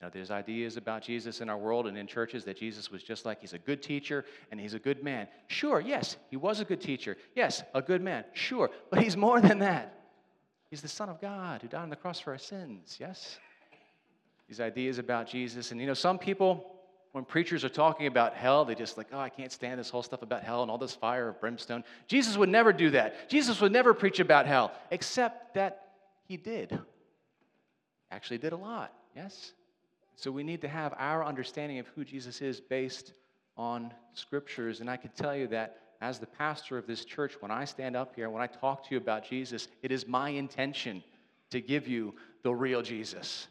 Now, 0.00 0.08
there's 0.08 0.32
ideas 0.32 0.76
about 0.76 1.02
Jesus 1.02 1.40
in 1.40 1.48
our 1.48 1.56
world 1.56 1.86
and 1.86 1.96
in 1.96 2.08
churches 2.08 2.44
that 2.44 2.56
Jesus 2.56 2.90
was 2.90 3.04
just 3.04 3.24
like 3.24 3.40
he's 3.40 3.52
a 3.52 3.58
good 3.58 3.82
teacher 3.82 4.24
and 4.50 4.58
he's 4.58 4.74
a 4.74 4.78
good 4.78 5.04
man. 5.04 5.28
Sure, 5.46 5.80
yes, 5.80 6.16
he 6.28 6.36
was 6.36 6.58
a 6.58 6.64
good 6.64 6.80
teacher. 6.80 7.16
Yes, 7.36 7.62
a 7.72 7.80
good 7.80 8.02
man. 8.02 8.24
Sure, 8.32 8.68
but 8.90 9.00
he's 9.00 9.16
more 9.16 9.40
than 9.40 9.60
that. 9.60 10.00
He's 10.70 10.82
the 10.82 10.88
Son 10.88 11.08
of 11.08 11.20
God 11.20 11.62
who 11.62 11.68
died 11.68 11.82
on 11.82 11.90
the 11.90 11.96
cross 11.96 12.18
for 12.18 12.32
our 12.32 12.38
sins. 12.38 12.96
Yes? 12.98 13.38
These 14.48 14.60
ideas 14.60 14.98
about 14.98 15.28
Jesus. 15.28 15.70
And 15.70 15.80
you 15.80 15.86
know, 15.86 15.94
some 15.94 16.18
people 16.18 16.71
when 17.12 17.24
preachers 17.24 17.62
are 17.62 17.68
talking 17.68 18.06
about 18.06 18.34
hell, 18.34 18.64
they 18.64 18.74
just 18.74 18.96
like, 18.96 19.08
oh, 19.12 19.18
I 19.18 19.28
can't 19.28 19.52
stand 19.52 19.78
this 19.78 19.90
whole 19.90 20.02
stuff 20.02 20.22
about 20.22 20.42
hell 20.42 20.62
and 20.62 20.70
all 20.70 20.78
this 20.78 20.94
fire 20.94 21.28
of 21.28 21.40
brimstone. 21.40 21.84
Jesus 22.08 22.36
would 22.38 22.48
never 22.48 22.72
do 22.72 22.90
that. 22.90 23.28
Jesus 23.28 23.60
would 23.60 23.72
never 23.72 23.92
preach 23.92 24.18
about 24.18 24.46
hell, 24.46 24.72
except 24.90 25.54
that 25.54 25.90
he 26.26 26.38
did. 26.38 26.78
Actually, 28.10 28.38
did 28.38 28.52
a 28.52 28.56
lot, 28.56 28.92
yes? 29.14 29.52
So 30.16 30.30
we 30.30 30.42
need 30.42 30.62
to 30.62 30.68
have 30.68 30.94
our 30.98 31.24
understanding 31.24 31.78
of 31.78 31.86
who 31.88 32.04
Jesus 32.04 32.40
is 32.40 32.60
based 32.60 33.12
on 33.58 33.92
scriptures. 34.14 34.80
And 34.80 34.88
I 34.90 34.96
can 34.96 35.10
tell 35.10 35.36
you 35.36 35.46
that 35.48 35.76
as 36.00 36.18
the 36.18 36.26
pastor 36.26 36.78
of 36.78 36.86
this 36.86 37.04
church, 37.04 37.34
when 37.40 37.50
I 37.50 37.66
stand 37.66 37.94
up 37.94 38.14
here, 38.16 38.30
when 38.30 38.42
I 38.42 38.46
talk 38.46 38.84
to 38.88 38.94
you 38.94 38.96
about 38.96 39.24
Jesus, 39.24 39.68
it 39.82 39.92
is 39.92 40.06
my 40.06 40.30
intention 40.30 41.02
to 41.50 41.60
give 41.60 41.86
you 41.86 42.14
the 42.42 42.54
real 42.54 42.80
Jesus 42.82 43.48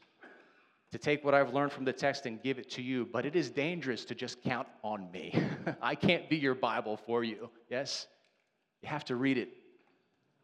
to 0.92 0.98
take 0.98 1.24
what 1.24 1.34
I've 1.34 1.54
learned 1.54 1.72
from 1.72 1.86
the 1.86 1.94
text 1.94 2.26
and 2.26 2.42
give 2.42 2.60
it 2.60 2.70
to 2.72 2.82
you, 2.82 3.08
but 3.12 3.26
it 3.26 3.36
is 3.36 3.50
dangerous 3.50 4.04
to 4.06 4.16
just 4.16 4.42
count 4.42 4.68
on 4.84 5.10
me. 5.12 5.34
I 5.82 5.96
can't 5.96 6.30
be 6.30 6.36
your 6.36 6.56
Bible 6.56 6.98
for 6.98 7.24
you. 7.24 7.50
Yes? 7.70 8.08
You 8.82 8.90
have 8.90 9.06
to 9.06 9.16
read 9.16 9.38
it 9.38 9.50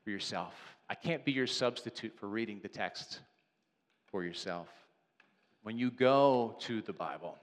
for 0.03 0.09
yourself. 0.09 0.53
I 0.89 0.95
can't 0.95 1.25
be 1.25 1.33
your 1.33 1.47
substitute 1.47 2.17
for 2.17 2.27
reading 2.27 2.59
the 2.61 2.69
text 2.69 3.19
for 4.05 4.23
yourself. 4.23 4.67
When 5.63 5.77
you 5.77 5.91
go 5.91 6.55
to 6.61 6.81
the 6.81 6.93
Bible, 6.93 7.37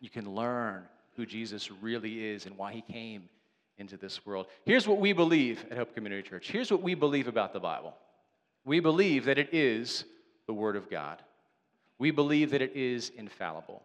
you 0.00 0.10
can 0.10 0.34
learn 0.34 0.82
who 1.16 1.24
Jesus 1.24 1.70
really 1.70 2.26
is 2.26 2.44
and 2.44 2.58
why 2.58 2.72
he 2.72 2.82
came 2.82 3.30
into 3.78 3.96
this 3.96 4.26
world. 4.26 4.46
Here's 4.64 4.86
what 4.86 4.98
we 4.98 5.14
believe 5.14 5.64
at 5.70 5.78
Hope 5.78 5.94
Community 5.94 6.28
Church. 6.28 6.50
Here's 6.50 6.70
what 6.70 6.82
we 6.82 6.94
believe 6.94 7.28
about 7.28 7.54
the 7.54 7.60
Bible. 7.60 7.94
We 8.66 8.80
believe 8.80 9.24
that 9.24 9.38
it 9.38 9.54
is 9.54 10.04
the 10.46 10.52
Word 10.52 10.76
of 10.76 10.90
God. 10.90 11.22
We 11.98 12.10
believe 12.10 12.50
that 12.50 12.62
it 12.62 12.76
is 12.76 13.10
infallible. 13.16 13.82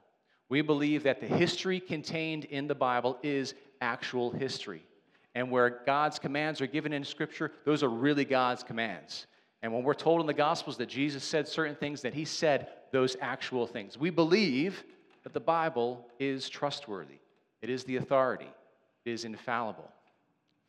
We 0.49 0.61
believe 0.61 1.03
that 1.03 1.21
the 1.21 1.27
history 1.27 1.79
contained 1.79 2.45
in 2.45 2.67
the 2.67 2.75
Bible 2.75 3.17
is 3.23 3.53
actual 3.79 4.31
history. 4.31 4.83
And 5.33 5.49
where 5.49 5.81
God's 5.85 6.19
commands 6.19 6.59
are 6.59 6.67
given 6.67 6.91
in 6.91 7.05
Scripture, 7.05 7.51
those 7.65 7.83
are 7.83 7.89
really 7.89 8.25
God's 8.25 8.63
commands. 8.63 9.27
And 9.61 9.73
when 9.73 9.83
we're 9.83 9.93
told 9.93 10.19
in 10.19 10.27
the 10.27 10.33
Gospels 10.33 10.77
that 10.77 10.89
Jesus 10.89 11.23
said 11.23 11.47
certain 11.47 11.75
things, 11.75 12.01
that 12.01 12.13
he 12.13 12.25
said 12.25 12.67
those 12.91 13.15
actual 13.21 13.65
things. 13.65 13.97
We 13.97 14.09
believe 14.09 14.83
that 15.23 15.33
the 15.33 15.39
Bible 15.39 16.05
is 16.19 16.49
trustworthy, 16.49 17.19
it 17.61 17.69
is 17.69 17.83
the 17.83 17.97
authority, 17.97 18.49
it 19.05 19.11
is 19.11 19.23
infallible. 19.23 19.89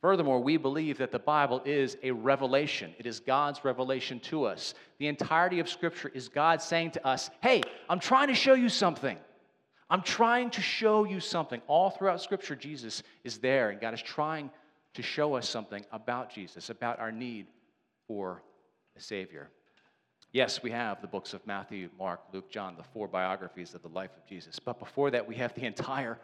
Furthermore, 0.03 0.41
we 0.41 0.57
believe 0.57 0.99
that 0.99 1.13
the 1.13 1.19
Bible 1.21 1.63
is 1.65 1.97
a 2.03 2.11
revelation. 2.11 2.93
It 2.99 3.07
is 3.07 3.21
God's 3.21 3.65
revelation 3.65 4.19
to 4.21 4.45
us. 4.45 4.75
The 4.99 5.07
entirety 5.07 5.61
of 5.61 5.69
Scripture 5.69 6.11
is 6.13 6.29
God 6.29 6.61
saying 6.61 6.91
to 6.93 7.07
us, 7.07 7.31
Hey, 7.41 7.63
I'm 7.89 8.01
trying 8.01 8.27
to 8.27 8.35
show 8.35 8.55
you 8.55 8.69
something. 8.69 9.17
I'm 9.89 10.03
trying 10.03 10.51
to 10.51 10.61
show 10.61 11.05
you 11.05 11.21
something. 11.21 11.63
All 11.69 11.91
throughout 11.91 12.21
Scripture, 12.21 12.57
Jesus 12.57 13.05
is 13.23 13.39
there, 13.39 13.71
and 13.71 13.81
God 13.81 13.95
is 13.95 14.03
trying 14.03 14.51
to 14.95 15.03
show 15.03 15.35
us 15.35 15.49
something 15.49 15.85
about 15.93 16.35
Jesus, 16.35 16.69
about 16.69 16.99
our 16.99 17.13
need 17.13 17.47
for 18.09 18.43
a 18.97 19.01
Savior. 19.01 19.51
Yes, 20.33 20.65
we 20.65 20.73
have 20.73 21.01
the 21.01 21.07
books 21.07 21.33
of 21.33 21.47
Matthew, 21.47 21.91
Mark, 21.97 22.23
Luke, 22.33 22.51
John, 22.51 22.75
the 22.77 22.83
four 22.83 23.07
biographies 23.07 23.73
of 23.73 23.83
the 23.83 23.89
life 23.89 24.11
of 24.17 24.27
Jesus. 24.27 24.59
But 24.59 24.81
before 24.81 25.13
that, 25.13 25.29
we 25.29 25.37
have 25.37 25.55
the 25.55 25.65
entire 25.65 26.19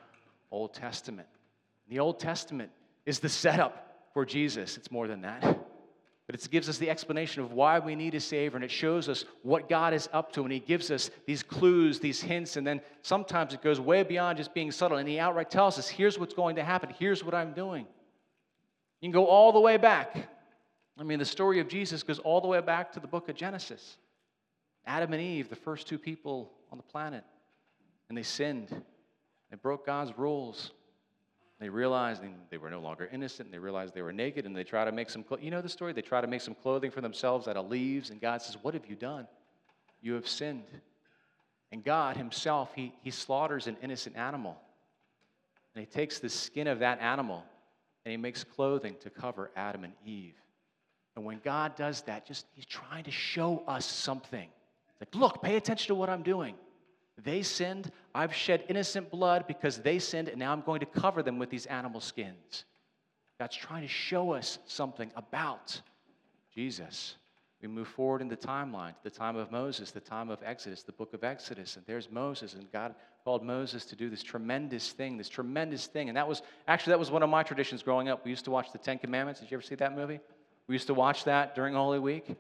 Old 0.50 0.75
Testament. 0.75 1.28
The 1.88 2.00
Old 2.00 2.18
Testament 2.18 2.70
is 3.09 3.21
the 3.21 3.29
setup 3.29 4.05
for 4.12 4.27
Jesus. 4.27 4.77
It's 4.77 4.91
more 4.91 5.09
than 5.09 5.23
that. 5.23 5.43
But 6.27 6.35
it 6.35 6.47
gives 6.50 6.69
us 6.69 6.77
the 6.77 6.91
explanation 6.91 7.43
of 7.43 7.53
why 7.53 7.79
we 7.79 7.95
need 7.95 8.15
a 8.15 8.21
Savior, 8.21 8.55
and 8.55 8.65
it 8.65 8.71
shows 8.71 9.09
us 9.09 9.25
what 9.43 9.67
God 9.67 9.95
is 9.95 10.11
up 10.12 10.31
to, 10.35 10.43
and 10.43 10.53
He 10.53 10.61
gives 10.61 10.91
us 10.91 11.11
these 11.27 11.43
clues, 11.43 12.00
these 12.00 12.21
hints, 12.21 12.59
and 12.59 12.67
then 12.67 12.83
sometimes 13.00 13.55
it 13.55 13.62
goes 13.62 13.81
way 13.81 14.03
beyond 14.03 14.37
just 14.37 14.53
being 14.53 14.71
subtle, 14.71 14.99
and 14.99 15.09
He 15.09 15.19
outright 15.19 15.50
tells 15.50 15.79
us, 15.79 15.88
here's 15.88 16.19
what's 16.19 16.35
going 16.35 16.57
to 16.57 16.62
happen, 16.62 16.91
here's 16.99 17.25
what 17.25 17.35
I'm 17.35 17.55
doing. 17.55 17.87
You 19.00 19.07
can 19.07 19.12
go 19.12 19.27
all 19.27 19.53
the 19.53 19.61
way 19.61 19.79
back. 19.79 20.29
I 20.99 21.03
mean, 21.03 21.19
the 21.19 21.25
story 21.25 21.61
of 21.61 21.69
Jesus 21.69 22.03
goes 22.03 22.19
all 22.19 22.43
the 22.43 22.49
way 22.49 22.61
back 22.61 22.93
to 22.93 23.00
the 23.00 23.07
book 23.07 23.31
of 23.31 23.37
Genesis. 23.37 23.97
Adam 24.85 25.15
and 25.15 25.23
Eve, 25.23 25.49
the 25.49 25.57
first 25.57 25.88
two 25.88 25.99
people 25.99 26.53
on 26.71 26.77
the 26.77 26.85
planet, 26.85 27.25
and 28.11 28.19
they 28.19 28.23
sinned. 28.23 28.69
They 29.50 29.57
broke 29.57 29.87
God's 29.87 30.12
rules. 30.19 30.73
They 31.61 31.69
realized 31.69 32.23
they 32.50 32.57
were 32.57 32.71
no 32.71 32.79
longer 32.81 33.09
innocent. 33.12 33.50
They 33.50 33.59
realized 33.59 33.93
they 33.93 34.03
were 34.03 34.12
naked, 34.12 34.47
and 34.47 34.55
they 34.57 34.62
try 34.62 34.85
to 34.85 34.93
make 34.93 35.11
some. 35.11 35.25
You 35.41 35.50
know 35.50 35.61
the 35.61 35.69
story. 35.69 35.93
They 35.93 36.03
try 36.03 36.21
to 36.21 36.29
make 36.29 36.41
some 36.41 36.55
clothing 36.55 36.93
for 36.93 37.00
themselves 37.00 37.49
out 37.49 37.57
of 37.57 37.69
leaves, 37.69 38.11
and 38.11 38.21
God 38.21 38.43
says, 38.43 38.57
"What 38.62 38.75
have 38.75 38.87
you 38.87 38.95
done? 38.95 39.27
You 40.00 40.15
have 40.15 40.29
sinned." 40.29 40.71
And 41.73 41.83
God 41.83 42.17
Himself, 42.17 42.73
He 42.75 42.95
He 43.03 43.11
slaughters 43.11 43.67
an 43.67 43.77
innocent 43.83 44.17
animal, 44.17 44.57
and 45.75 45.85
He 45.85 45.91
takes 45.91 46.21
the 46.21 46.29
skin 46.29 46.69
of 46.69 46.79
that 46.79 47.00
animal, 47.00 47.45
and 48.05 48.12
He 48.12 48.17
makes 48.17 48.45
clothing 48.45 48.97
to 49.00 49.11
cover 49.11 49.50
Adam 49.57 49.83
and 49.83 49.95
Eve. 50.05 50.41
And 51.17 51.25
when 51.25 51.41
God 51.41 51.75
does 51.75 52.03
that, 52.03 52.25
just 52.25 52.47
He's 52.55 52.67
trying 52.67 53.03
to 53.03 53.11
show 53.11 53.65
us 53.67 53.85
something. 53.85 54.49
Like, 55.00 55.12
look, 55.15 55.43
pay 55.43 55.57
attention 55.57 55.88
to 55.88 55.97
what 55.97 56.09
I'm 56.09 56.23
doing. 56.23 56.55
They 57.23 57.43
sinned. 57.43 57.91
I've 58.15 58.35
shed 58.35 58.65
innocent 58.69 59.11
blood 59.11 59.47
because 59.47 59.79
they 59.79 59.99
sinned, 59.99 60.29
and 60.29 60.39
now 60.39 60.53
I'm 60.53 60.61
going 60.61 60.81
to 60.81 60.87
cover 60.87 61.23
them 61.23 61.39
with 61.39 61.51
these 61.51 61.67
animal 61.67 62.01
skins. 62.01 62.65
God's 63.39 63.57
trying 63.57 63.83
to 63.83 63.89
show 63.89 64.33
us 64.33 64.59
something 64.67 65.11
about 65.17 65.81
Jesus. 66.55 67.17
We 67.63 67.69
move 67.69 67.89
forward 67.89 68.21
in 68.21 68.29
the 68.29 68.37
timeline 68.37 68.91
to 68.91 69.03
the 69.03 69.11
time 69.11 69.37
of 69.37 69.51
Moses, 69.51 69.91
the 69.91 70.01
time 70.01 70.31
of 70.31 70.39
Exodus, 70.45 70.85
the 70.85 70.93
book 70.93 71.13
of 71.13 71.25
Exodus. 71.25 71.77
And 71.77 71.85
there's 71.87 72.09
Moses, 72.11 72.55
and 72.55 72.71
God 72.71 72.95
called 73.25 73.45
Moses 73.45 73.85
to 73.87 73.97
do 73.97 74.09
this 74.09 74.23
tremendous 74.23 74.93
thing, 74.93 75.17
this 75.17 75.29
tremendous 75.29 75.87
thing. 75.87 76.09
And 76.09 76.17
that 76.17 76.29
was 76.29 76.43
actually 76.69 76.93
that 76.93 77.01
was 77.01 77.11
one 77.11 77.25
of 77.25 77.31
my 77.31 77.43
traditions 77.43 77.83
growing 77.83 78.09
up. 78.09 78.25
We 78.25 78.31
used 78.31 78.45
to 78.45 78.53
watch 78.53 78.71
the 78.71 78.79
Ten 78.79 78.99
Commandments. 78.99 79.41
Did 79.41 79.51
you 79.51 79.57
ever 79.57 79.63
see 79.63 79.75
that 79.75 79.95
movie? 79.97 80.21
We 80.69 80.75
used 80.75 80.87
to 80.87 80.95
watch 80.95 81.25
that 81.25 81.57
during 81.57 81.75
Holy 81.75 81.99
Week. 81.99 82.37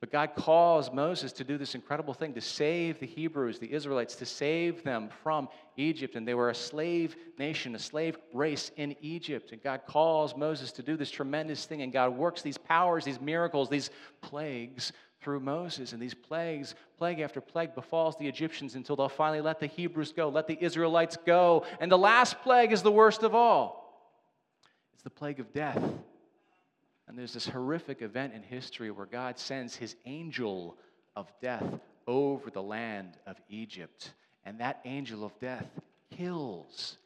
But 0.00 0.12
God 0.12 0.34
calls 0.36 0.92
Moses 0.92 1.32
to 1.32 1.44
do 1.44 1.56
this 1.56 1.74
incredible 1.74 2.12
thing 2.12 2.34
to 2.34 2.40
save 2.40 3.00
the 3.00 3.06
Hebrews, 3.06 3.58
the 3.58 3.72
Israelites, 3.72 4.14
to 4.16 4.26
save 4.26 4.84
them 4.84 5.08
from 5.22 5.48
Egypt. 5.78 6.16
And 6.16 6.28
they 6.28 6.34
were 6.34 6.50
a 6.50 6.54
slave 6.54 7.16
nation, 7.38 7.74
a 7.74 7.78
slave 7.78 8.18
race 8.34 8.70
in 8.76 8.94
Egypt. 9.00 9.52
And 9.52 9.62
God 9.62 9.82
calls 9.86 10.36
Moses 10.36 10.70
to 10.72 10.82
do 10.82 10.98
this 10.98 11.10
tremendous 11.10 11.64
thing. 11.64 11.80
And 11.80 11.92
God 11.92 12.14
works 12.14 12.42
these 12.42 12.58
powers, 12.58 13.06
these 13.06 13.22
miracles, 13.22 13.70
these 13.70 13.88
plagues 14.20 14.92
through 15.22 15.40
Moses. 15.40 15.94
And 15.94 16.02
these 16.02 16.14
plagues, 16.14 16.74
plague 16.98 17.20
after 17.20 17.40
plague, 17.40 17.74
befalls 17.74 18.16
the 18.18 18.28
Egyptians 18.28 18.74
until 18.74 18.96
they'll 18.96 19.08
finally 19.08 19.40
let 19.40 19.60
the 19.60 19.66
Hebrews 19.66 20.12
go, 20.12 20.28
let 20.28 20.46
the 20.46 20.58
Israelites 20.60 21.16
go. 21.24 21.64
And 21.80 21.90
the 21.90 21.96
last 21.96 22.42
plague 22.42 22.70
is 22.70 22.82
the 22.82 22.92
worst 22.92 23.22
of 23.22 23.34
all 23.34 23.82
it's 24.92 25.02
the 25.02 25.10
plague 25.10 25.40
of 25.40 25.54
death. 25.54 25.82
And 27.08 27.18
there's 27.18 27.32
this 27.32 27.46
horrific 27.46 28.02
event 28.02 28.34
in 28.34 28.42
history 28.42 28.90
where 28.90 29.06
God 29.06 29.38
sends 29.38 29.76
his 29.76 29.96
angel 30.06 30.76
of 31.14 31.32
death 31.40 31.64
over 32.06 32.50
the 32.50 32.62
land 32.62 33.16
of 33.26 33.36
Egypt. 33.48 34.12
And 34.44 34.60
that 34.60 34.80
angel 34.84 35.24
of 35.24 35.38
death 35.38 35.66
kills 36.16 36.98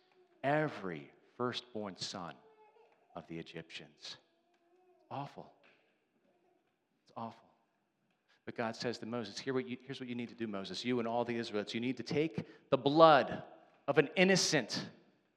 every 0.42 1.10
firstborn 1.36 1.96
son 1.96 2.34
of 3.14 3.26
the 3.28 3.38
Egyptians. 3.38 4.16
Awful. 5.10 5.50
It's 7.04 7.12
awful. 7.16 7.50
But 8.46 8.56
God 8.56 8.76
says 8.76 8.98
to 8.98 9.06
Moses, 9.06 9.38
Here 9.38 9.54
what 9.54 9.68
you, 9.68 9.76
here's 9.84 10.00
what 10.00 10.08
you 10.08 10.14
need 10.14 10.28
to 10.30 10.34
do, 10.34 10.46
Moses. 10.46 10.84
You 10.84 10.98
and 10.98 11.06
all 11.06 11.24
the 11.24 11.36
Israelites, 11.36 11.74
you 11.74 11.80
need 11.80 11.96
to 11.98 12.02
take 12.02 12.44
the 12.70 12.78
blood 12.78 13.42
of 13.86 13.98
an 13.98 14.08
innocent 14.16 14.88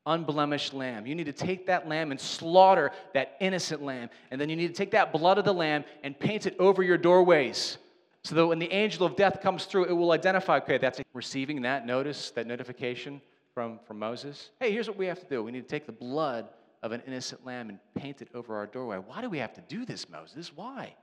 unblemished 0.05 0.74
lamb. 0.74 1.05
You 1.07 1.15
need 1.15 1.25
to 1.25 1.33
take 1.33 1.67
that 1.67 1.88
lamb 1.88 2.12
and 2.12 2.19
slaughter 2.19 2.91
that 3.13 3.38
innocent 3.39 3.81
lamb. 3.81 4.10
And 4.31 4.39
then 4.39 4.50
you 4.50 4.55
need 4.55 4.67
to 4.67 4.74
take 4.74 4.91
that 4.91 5.13
blood 5.13 5.38
of 5.38 5.45
the 5.45 5.53
lamb 5.53 5.86
and 6.03 6.17
paint 6.19 6.45
it 6.45 6.55
over 6.60 6.83
your 6.83 6.98
doorways. 6.98 7.77
So 8.24 8.36
that 8.36 8.48
when 8.48 8.60
the 8.60 8.72
angel 8.72 9.05
of 9.05 9.15
death 9.15 9.41
comes 9.41 9.65
through, 9.65 9.86
it 9.86 9.93
will 9.93 10.12
identify, 10.12 10.57
okay, 10.57 10.77
that's 10.77 11.01
receiving 11.13 11.62
that 11.63 11.86
notice, 11.86 12.31
that 12.31 12.48
notification 12.48 13.22
from, 13.53 13.79
from 13.86 14.00
Moses. 14.00 14.50
Hey, 14.60 14.72
here's 14.72 14.88
what 14.88 14.98
we 14.98 15.07
have 15.07 15.19
to 15.19 15.25
do. 15.25 15.43
We 15.43 15.51
need 15.51 15.63
to 15.63 15.67
take 15.67 15.86
the 15.86 15.91
blood 15.91 16.48
of 16.81 16.91
an 16.91 17.01
innocent 17.05 17.45
lamb 17.45 17.69
and 17.69 17.79
paint 17.95 18.22
it 18.22 18.29
over 18.33 18.55
our 18.55 18.65
doorway. 18.65 18.98
Why 18.98 19.22
do 19.22 19.29
we 19.29 19.39
have 19.39 19.53
to 19.53 19.62
do 19.62 19.86
this, 19.86 20.10
Moses? 20.10 20.51
Why? 20.55 20.95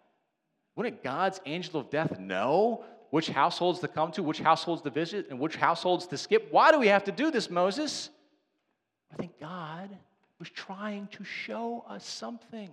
Wouldn't 0.77 1.03
God's 1.03 1.41
angel 1.47 1.81
of 1.81 1.91
death 1.91 2.19
know 2.19 2.85
which 3.11 3.29
households 3.29 3.81
to 3.81 3.89
come 3.89 4.13
to, 4.13 4.23
which 4.23 4.41
households 4.41 4.83
to 4.83 4.91
visit, 4.91 5.29
and 5.31 5.39
which 5.39 5.57
households 5.57 6.07
to 6.09 6.17
skip? 6.17 6.49
Why 6.51 6.71
do 6.71 6.79
we 6.79 6.89
have 6.89 7.05
to 7.05 7.13
do 7.13 7.31
this, 7.31 7.51
Moses? 7.51 8.09
I 9.13 9.17
think 9.17 9.39
God 9.41 9.91
was 10.39 10.51
trying 10.51 11.07
to 11.09 11.25
show 11.25 11.85
us 11.89 12.05
something. 12.05 12.71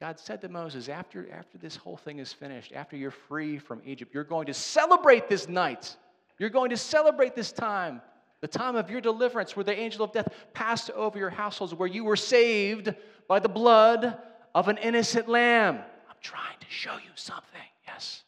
God 0.00 0.18
said 0.18 0.40
to 0.40 0.48
Moses, 0.48 0.88
after, 0.88 1.30
after 1.30 1.58
this 1.58 1.76
whole 1.76 1.96
thing 1.96 2.18
is 2.18 2.32
finished, 2.32 2.72
after 2.72 2.96
you're 2.96 3.10
free 3.10 3.58
from 3.58 3.82
Egypt, 3.84 4.14
you're 4.14 4.24
going 4.24 4.46
to 4.46 4.54
celebrate 4.54 5.28
this 5.28 5.46
night. 5.48 5.94
You're 6.38 6.48
going 6.48 6.70
to 6.70 6.76
celebrate 6.76 7.36
this 7.36 7.52
time, 7.52 8.00
the 8.40 8.48
time 8.48 8.76
of 8.76 8.90
your 8.90 9.02
deliverance, 9.02 9.54
where 9.54 9.64
the 9.64 9.78
angel 9.78 10.02
of 10.02 10.12
death 10.12 10.28
passed 10.54 10.90
over 10.90 11.18
your 11.18 11.28
households, 11.28 11.74
where 11.74 11.88
you 11.88 12.04
were 12.04 12.16
saved 12.16 12.94
by 13.28 13.40
the 13.40 13.48
blood 13.48 14.16
of 14.54 14.68
an 14.68 14.78
innocent 14.78 15.28
lamb. 15.28 15.76
I'm 16.08 16.16
trying 16.22 16.58
to 16.58 16.66
show 16.70 16.94
you 16.94 17.10
something. 17.14 17.60
Yes. 17.86 18.22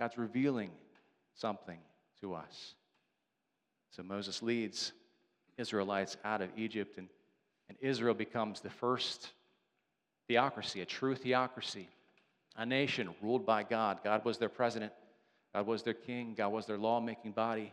God's 0.00 0.18
revealing 0.18 0.70
something 1.34 1.78
to 2.20 2.34
us. 2.34 2.74
So 3.90 4.02
Moses 4.02 4.42
leads 4.42 4.92
Israelites 5.58 6.16
out 6.24 6.42
of 6.42 6.50
Egypt, 6.56 6.98
and, 6.98 7.08
and 7.68 7.78
Israel 7.80 8.14
becomes 8.14 8.60
the 8.60 8.70
first 8.70 9.30
theocracy, 10.28 10.80
a 10.80 10.86
true 10.86 11.14
theocracy, 11.14 11.88
a 12.56 12.66
nation 12.66 13.10
ruled 13.22 13.46
by 13.46 13.62
God. 13.62 13.98
God 14.02 14.24
was 14.24 14.38
their 14.38 14.48
president, 14.48 14.92
God 15.54 15.66
was 15.66 15.82
their 15.82 15.94
king, 15.94 16.34
God 16.36 16.48
was 16.48 16.66
their 16.66 16.78
lawmaking 16.78 17.32
body. 17.32 17.72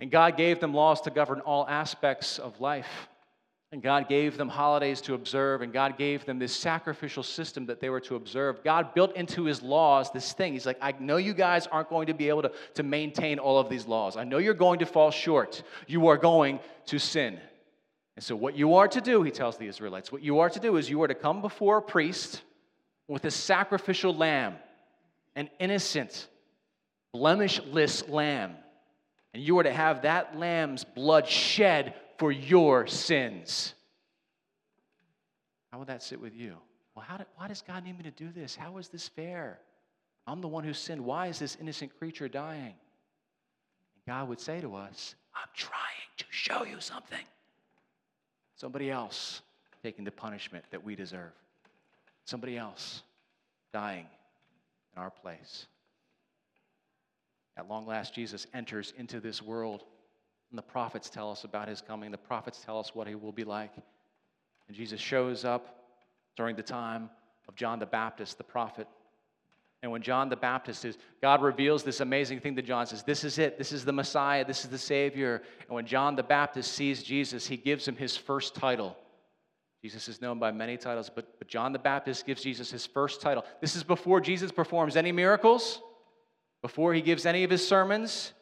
And 0.00 0.10
God 0.10 0.36
gave 0.36 0.60
them 0.60 0.74
laws 0.74 1.00
to 1.02 1.10
govern 1.10 1.40
all 1.40 1.66
aspects 1.68 2.38
of 2.38 2.60
life. 2.60 3.08
And 3.74 3.82
God 3.82 4.08
gave 4.08 4.36
them 4.36 4.48
holidays 4.48 5.00
to 5.00 5.14
observe, 5.14 5.60
and 5.60 5.72
God 5.72 5.98
gave 5.98 6.24
them 6.24 6.38
this 6.38 6.54
sacrificial 6.54 7.24
system 7.24 7.66
that 7.66 7.80
they 7.80 7.90
were 7.90 7.98
to 8.02 8.14
observe. 8.14 8.62
God 8.62 8.94
built 8.94 9.16
into 9.16 9.46
his 9.46 9.62
laws 9.62 10.12
this 10.12 10.32
thing. 10.32 10.52
He's 10.52 10.64
like, 10.64 10.78
I 10.80 10.94
know 11.00 11.16
you 11.16 11.34
guys 11.34 11.66
aren't 11.66 11.88
going 11.88 12.06
to 12.06 12.14
be 12.14 12.28
able 12.28 12.42
to, 12.42 12.52
to 12.74 12.84
maintain 12.84 13.40
all 13.40 13.58
of 13.58 13.68
these 13.68 13.84
laws. 13.88 14.16
I 14.16 14.22
know 14.22 14.38
you're 14.38 14.54
going 14.54 14.78
to 14.78 14.86
fall 14.86 15.10
short. 15.10 15.64
You 15.88 16.06
are 16.06 16.16
going 16.16 16.60
to 16.86 17.00
sin. 17.00 17.40
And 18.14 18.24
so, 18.24 18.36
what 18.36 18.56
you 18.56 18.76
are 18.76 18.86
to 18.86 19.00
do, 19.00 19.24
he 19.24 19.32
tells 19.32 19.58
the 19.58 19.66
Israelites, 19.66 20.12
what 20.12 20.22
you 20.22 20.38
are 20.38 20.50
to 20.50 20.60
do 20.60 20.76
is 20.76 20.88
you 20.88 21.02
are 21.02 21.08
to 21.08 21.14
come 21.16 21.42
before 21.42 21.78
a 21.78 21.82
priest 21.82 22.42
with 23.08 23.24
a 23.24 23.30
sacrificial 23.32 24.14
lamb, 24.14 24.54
an 25.34 25.50
innocent, 25.58 26.28
blemishless 27.12 28.08
lamb. 28.08 28.54
And 29.32 29.42
you 29.42 29.58
are 29.58 29.64
to 29.64 29.72
have 29.72 30.02
that 30.02 30.38
lamb's 30.38 30.84
blood 30.84 31.26
shed 31.26 31.94
for 32.18 32.32
your 32.32 32.86
sins. 32.86 33.74
How 35.70 35.78
would 35.78 35.88
that 35.88 36.02
sit 36.02 36.20
with 36.20 36.34
you? 36.34 36.56
Well, 36.94 37.04
how 37.06 37.16
did, 37.16 37.26
why 37.36 37.48
does 37.48 37.62
God 37.62 37.84
need 37.84 37.96
me 37.96 38.04
to 38.04 38.10
do 38.10 38.30
this? 38.30 38.54
How 38.54 38.78
is 38.78 38.88
this 38.88 39.08
fair? 39.08 39.58
I'm 40.26 40.40
the 40.40 40.48
one 40.48 40.64
who 40.64 40.72
sinned. 40.72 41.04
Why 41.04 41.26
is 41.26 41.38
this 41.38 41.56
innocent 41.60 41.98
creature 41.98 42.28
dying? 42.28 42.74
And 43.94 44.04
God 44.06 44.28
would 44.28 44.40
say 44.40 44.60
to 44.60 44.76
us, 44.76 45.14
I'm 45.34 45.48
trying 45.54 45.80
to 46.18 46.24
show 46.30 46.64
you 46.64 46.80
something. 46.80 47.24
Somebody 48.56 48.90
else 48.90 49.42
taking 49.82 50.04
the 50.04 50.12
punishment 50.12 50.64
that 50.70 50.82
we 50.82 50.94
deserve. 50.94 51.32
Somebody 52.24 52.56
else 52.56 53.02
dying 53.72 54.06
in 54.94 55.02
our 55.02 55.10
place. 55.10 55.66
At 57.56 57.68
long 57.68 57.86
last, 57.86 58.14
Jesus 58.14 58.46
enters 58.54 58.92
into 58.96 59.20
this 59.20 59.42
world, 59.42 59.84
and 60.54 60.58
the 60.60 60.62
prophets 60.62 61.10
tell 61.10 61.32
us 61.32 61.42
about 61.42 61.66
his 61.66 61.80
coming. 61.80 62.12
The 62.12 62.16
prophets 62.16 62.62
tell 62.64 62.78
us 62.78 62.94
what 62.94 63.08
he 63.08 63.16
will 63.16 63.32
be 63.32 63.42
like. 63.42 63.72
And 64.68 64.76
Jesus 64.76 65.00
shows 65.00 65.44
up 65.44 65.82
during 66.36 66.54
the 66.54 66.62
time 66.62 67.10
of 67.48 67.56
John 67.56 67.80
the 67.80 67.86
Baptist, 67.86 68.38
the 68.38 68.44
prophet. 68.44 68.86
And 69.82 69.90
when 69.90 70.00
John 70.00 70.28
the 70.28 70.36
Baptist 70.36 70.84
is, 70.84 70.96
God 71.20 71.42
reveals 71.42 71.82
this 71.82 71.98
amazing 71.98 72.38
thing 72.38 72.54
to 72.54 72.62
John, 72.62 72.86
says, 72.86 73.02
This 73.02 73.24
is 73.24 73.38
it. 73.38 73.58
This 73.58 73.72
is 73.72 73.84
the 73.84 73.92
Messiah. 73.92 74.44
This 74.44 74.62
is 74.62 74.70
the 74.70 74.78
Savior. 74.78 75.42
And 75.62 75.70
when 75.70 75.86
John 75.86 76.14
the 76.14 76.22
Baptist 76.22 76.70
sees 76.70 77.02
Jesus, 77.02 77.48
he 77.48 77.56
gives 77.56 77.88
him 77.88 77.96
his 77.96 78.16
first 78.16 78.54
title. 78.54 78.96
Jesus 79.82 80.06
is 80.06 80.20
known 80.20 80.38
by 80.38 80.52
many 80.52 80.76
titles, 80.76 81.10
but, 81.12 81.36
but 81.40 81.48
John 81.48 81.72
the 81.72 81.80
Baptist 81.80 82.26
gives 82.26 82.44
Jesus 82.44 82.70
his 82.70 82.86
first 82.86 83.20
title. 83.20 83.44
This 83.60 83.74
is 83.74 83.82
before 83.82 84.20
Jesus 84.20 84.52
performs 84.52 84.94
any 84.94 85.10
miracles, 85.10 85.82
before 86.62 86.94
he 86.94 87.00
gives 87.00 87.26
any 87.26 87.42
of 87.42 87.50
his 87.50 87.66
sermons. 87.66 88.32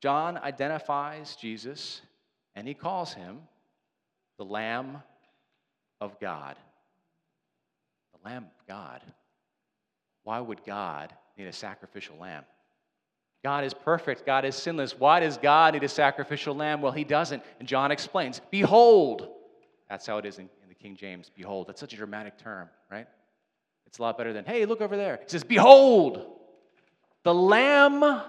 John 0.00 0.38
identifies 0.38 1.36
Jesus 1.36 2.02
and 2.54 2.66
he 2.66 2.74
calls 2.74 3.12
him 3.14 3.40
the 4.38 4.44
Lamb 4.44 5.02
of 6.00 6.18
God. 6.20 6.56
The 8.12 8.28
Lamb 8.28 8.44
of 8.44 8.66
God. 8.66 9.02
Why 10.24 10.40
would 10.40 10.64
God 10.64 11.12
need 11.36 11.46
a 11.46 11.52
sacrificial 11.52 12.16
lamb? 12.18 12.44
God 13.44 13.64
is 13.64 13.72
perfect. 13.72 14.26
God 14.26 14.44
is 14.44 14.56
sinless. 14.56 14.98
Why 14.98 15.20
does 15.20 15.38
God 15.38 15.74
need 15.74 15.84
a 15.84 15.88
sacrificial 15.88 16.54
lamb? 16.54 16.82
Well, 16.82 16.92
he 16.92 17.04
doesn't. 17.04 17.42
And 17.58 17.68
John 17.68 17.90
explains 17.90 18.40
Behold. 18.50 19.28
That's 19.88 20.06
how 20.06 20.18
it 20.18 20.26
is 20.26 20.38
in, 20.38 20.48
in 20.62 20.68
the 20.68 20.74
King 20.74 20.96
James. 20.96 21.30
Behold. 21.34 21.66
That's 21.68 21.80
such 21.80 21.92
a 21.92 21.96
dramatic 21.96 22.36
term, 22.36 22.68
right? 22.90 23.06
It's 23.86 23.98
a 23.98 24.02
lot 24.02 24.18
better 24.18 24.32
than, 24.32 24.44
hey, 24.44 24.66
look 24.66 24.80
over 24.80 24.96
there. 24.96 25.14
It 25.14 25.30
says, 25.30 25.44
Behold, 25.44 26.26
the 27.22 27.32
Lamb 27.32 28.22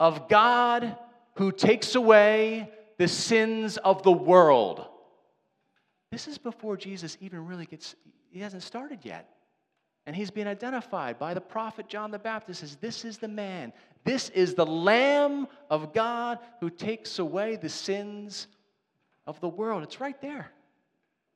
of 0.00 0.28
God 0.28 0.96
who 1.34 1.52
takes 1.52 1.94
away 1.94 2.70
the 2.98 3.08
sins 3.08 3.76
of 3.78 4.02
the 4.02 4.12
world. 4.12 4.86
This 6.10 6.28
is 6.28 6.38
before 6.38 6.76
Jesus 6.76 7.16
even 7.20 7.46
really 7.46 7.66
gets, 7.66 7.96
he 8.30 8.40
hasn't 8.40 8.62
started 8.62 9.00
yet. 9.02 9.28
And 10.06 10.14
he's 10.14 10.30
been 10.30 10.46
identified 10.46 11.18
by 11.18 11.34
the 11.34 11.40
prophet 11.40 11.88
John 11.88 12.10
the 12.10 12.18
Baptist 12.18 12.62
as 12.62 12.76
this 12.76 13.04
is 13.04 13.18
the 13.18 13.28
man. 13.28 13.72
This 14.04 14.28
is 14.30 14.54
the 14.54 14.66
Lamb 14.66 15.48
of 15.70 15.94
God 15.94 16.38
who 16.60 16.68
takes 16.68 17.18
away 17.18 17.56
the 17.56 17.70
sins 17.70 18.48
of 19.26 19.40
the 19.40 19.48
world. 19.48 19.82
It's 19.82 20.00
right 20.00 20.20
there. 20.20 20.50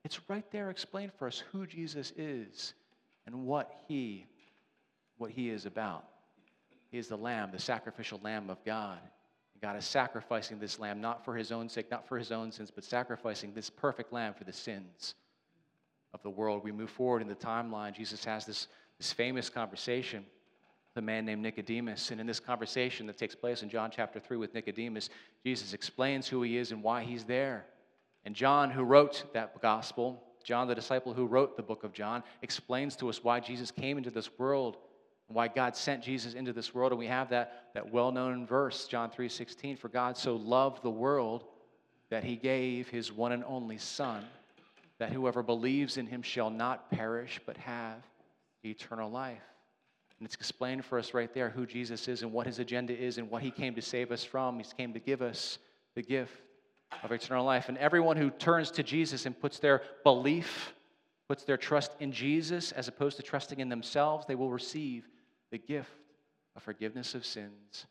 It's 0.05 0.21
right 0.29 0.49
there 0.51 0.71
explained 0.71 1.13
for 1.19 1.27
us 1.27 1.43
who 1.51 1.67
Jesus 1.67 2.13
is 2.17 2.75
and 3.27 3.47
what 3.47 3.73
he 3.89 4.27
what 5.17 5.31
he 5.33 5.51
is 5.51 5.67
about. 5.67 6.05
He 6.91 6.99
is 6.99 7.09
the 7.09 7.17
lamb, 7.17 7.51
the 7.51 7.59
sacrificial 7.59 8.21
lamb 8.23 8.49
of 8.49 8.65
God. 8.65 9.01
God 9.61 9.77
is 9.77 9.85
sacrificing 9.85 10.59
this 10.59 10.79
lamb 10.79 11.01
not 11.01 11.25
for 11.25 11.37
his 11.37 11.51
own 11.51 11.69
sake, 11.69 11.91
not 11.91 12.07
for 12.07 12.19
his 12.19 12.31
own 12.31 12.53
sins, 12.53 12.71
but 12.71 12.85
sacrificing 12.85 13.53
this 13.53 13.71
perfect 13.71 14.13
lamb 14.13 14.35
for 14.35 14.45
the 14.45 14.53
sins 14.53 15.15
of 16.15 16.23
the 16.23 16.31
world. 16.31 16.63
We 16.65 16.73
move 16.73 16.91
forward 16.91 17.23
in 17.23 17.29
the 17.29 17.35
timeline. 17.35 17.95
Jesus 17.95 18.25
has 18.25 18.47
this, 18.47 18.69
this 18.99 19.13
famous 19.13 19.51
conversation 19.51 20.25
with 20.95 21.03
a 21.03 21.05
man 21.05 21.25
named 21.25 21.43
Nicodemus. 21.43 22.11
And 22.11 22.21
in 22.21 22.27
this 22.27 22.41
conversation 22.41 23.07
that 23.07 23.19
takes 23.19 23.35
place 23.35 23.63
in 23.63 23.69
John 23.69 23.91
chapter 23.95 24.21
3 24.21 24.37
with 24.37 24.55
Nicodemus, 24.55 25.11
Jesus 25.45 25.73
explains 25.73 26.29
who 26.29 26.43
he 26.43 26.57
is 26.57 26.73
and 26.73 26.83
why 26.83 27.03
he's 27.03 27.25
there. 27.25 27.67
And 28.25 28.35
John, 28.35 28.71
who 28.71 28.83
wrote 28.83 29.25
that 29.33 29.61
gospel, 29.61 30.23
John, 30.45 30.69
the 30.69 30.75
disciple 30.75 31.15
who 31.15 31.27
wrote 31.27 31.57
the 31.57 31.63
book 31.63 31.85
of 31.85 31.93
John, 31.93 32.23
explains 32.43 32.97
to 32.97 33.09
us 33.09 33.23
why 33.23 33.41
Jesus 33.41 33.71
came 33.71 33.99
into 33.99 34.11
this 34.11 34.31
world 34.39 34.79
why 35.29 35.49
God 35.49 35.77
sent 35.77 36.03
Jesus 36.03 36.35
into 36.35 36.53
this 36.53 36.75
world. 36.75 36.93
And 36.93 36.99
we 36.99 37.07
have 37.07 37.31
that, 37.31 37.65
that 37.75 37.93
well 37.93 38.11
known 38.11 38.47
verse, 38.47 38.87
John 38.87 39.11
3 39.11 39.29
16, 39.29 39.77
for 39.77 39.89
God 39.89 40.17
so 40.17 40.37
loved 40.37 40.83
the 40.83 40.91
world 40.91 41.45
that 42.11 42.25
he 42.25 42.37
gave 42.37 42.89
his 42.89 43.13
one 43.13 43.33
and 43.33 43.45
only 43.45 43.79
Son 43.79 44.25
that 44.99 45.13
whoever 45.13 45.43
believes 45.43 45.97
in 45.97 46.07
him 46.07 46.23
shall 46.23 46.51
not 46.51 46.91
perish 46.91 47.41
but 47.47 47.57
have 47.57 48.03
eternal 48.65 49.11
life. 49.11 49.43
And 50.19 50.27
it's 50.27 50.35
explained 50.35 50.85
for 50.85 50.99
us 50.99 51.15
right 51.15 51.33
there 51.33 51.49
who 51.49 51.65
Jesus 51.65 52.09
is 52.09 52.23
and 52.23 52.33
what 52.33 52.47
his 52.47 52.59
agenda 52.59 52.97
is 52.97 53.19
and 53.19 53.31
what 53.31 53.43
he 53.43 53.53
came 53.53 53.75
to 53.77 53.83
save 53.83 54.11
us 54.11 54.25
from. 54.25 54.59
He 54.59 54.65
came 54.77 54.93
to 54.93 54.99
give 54.99 55.23
us 55.23 55.59
the 55.95 56.03
gift 56.03 56.33
of 57.05 57.13
eternal 57.13 57.45
life. 57.45 57.69
And 57.69 57.79
everyone 57.79 58.17
who 58.17 58.31
turns 58.31 58.73
to 58.73 58.83
Jesus 58.83 59.27
and 59.27 59.39
puts 59.39 59.61
their 59.61 59.83
belief, 60.03 60.75
puts 61.29 61.45
their 61.45 61.57
trust 61.57 61.93
in 62.01 62.11
Jesus 62.11 62.73
as 62.73 62.89
opposed 62.89 63.17
to 63.19 63.23
trusting 63.23 63.61
in 63.61 63.69
themselves, 63.69 64.27
they 64.27 64.35
will 64.35 64.51
receive 64.51 65.07
the 65.51 65.59
gift 65.59 65.91
of 66.57 66.63
forgiveness 66.63 67.15
of 67.15 67.25
sins 67.25 67.87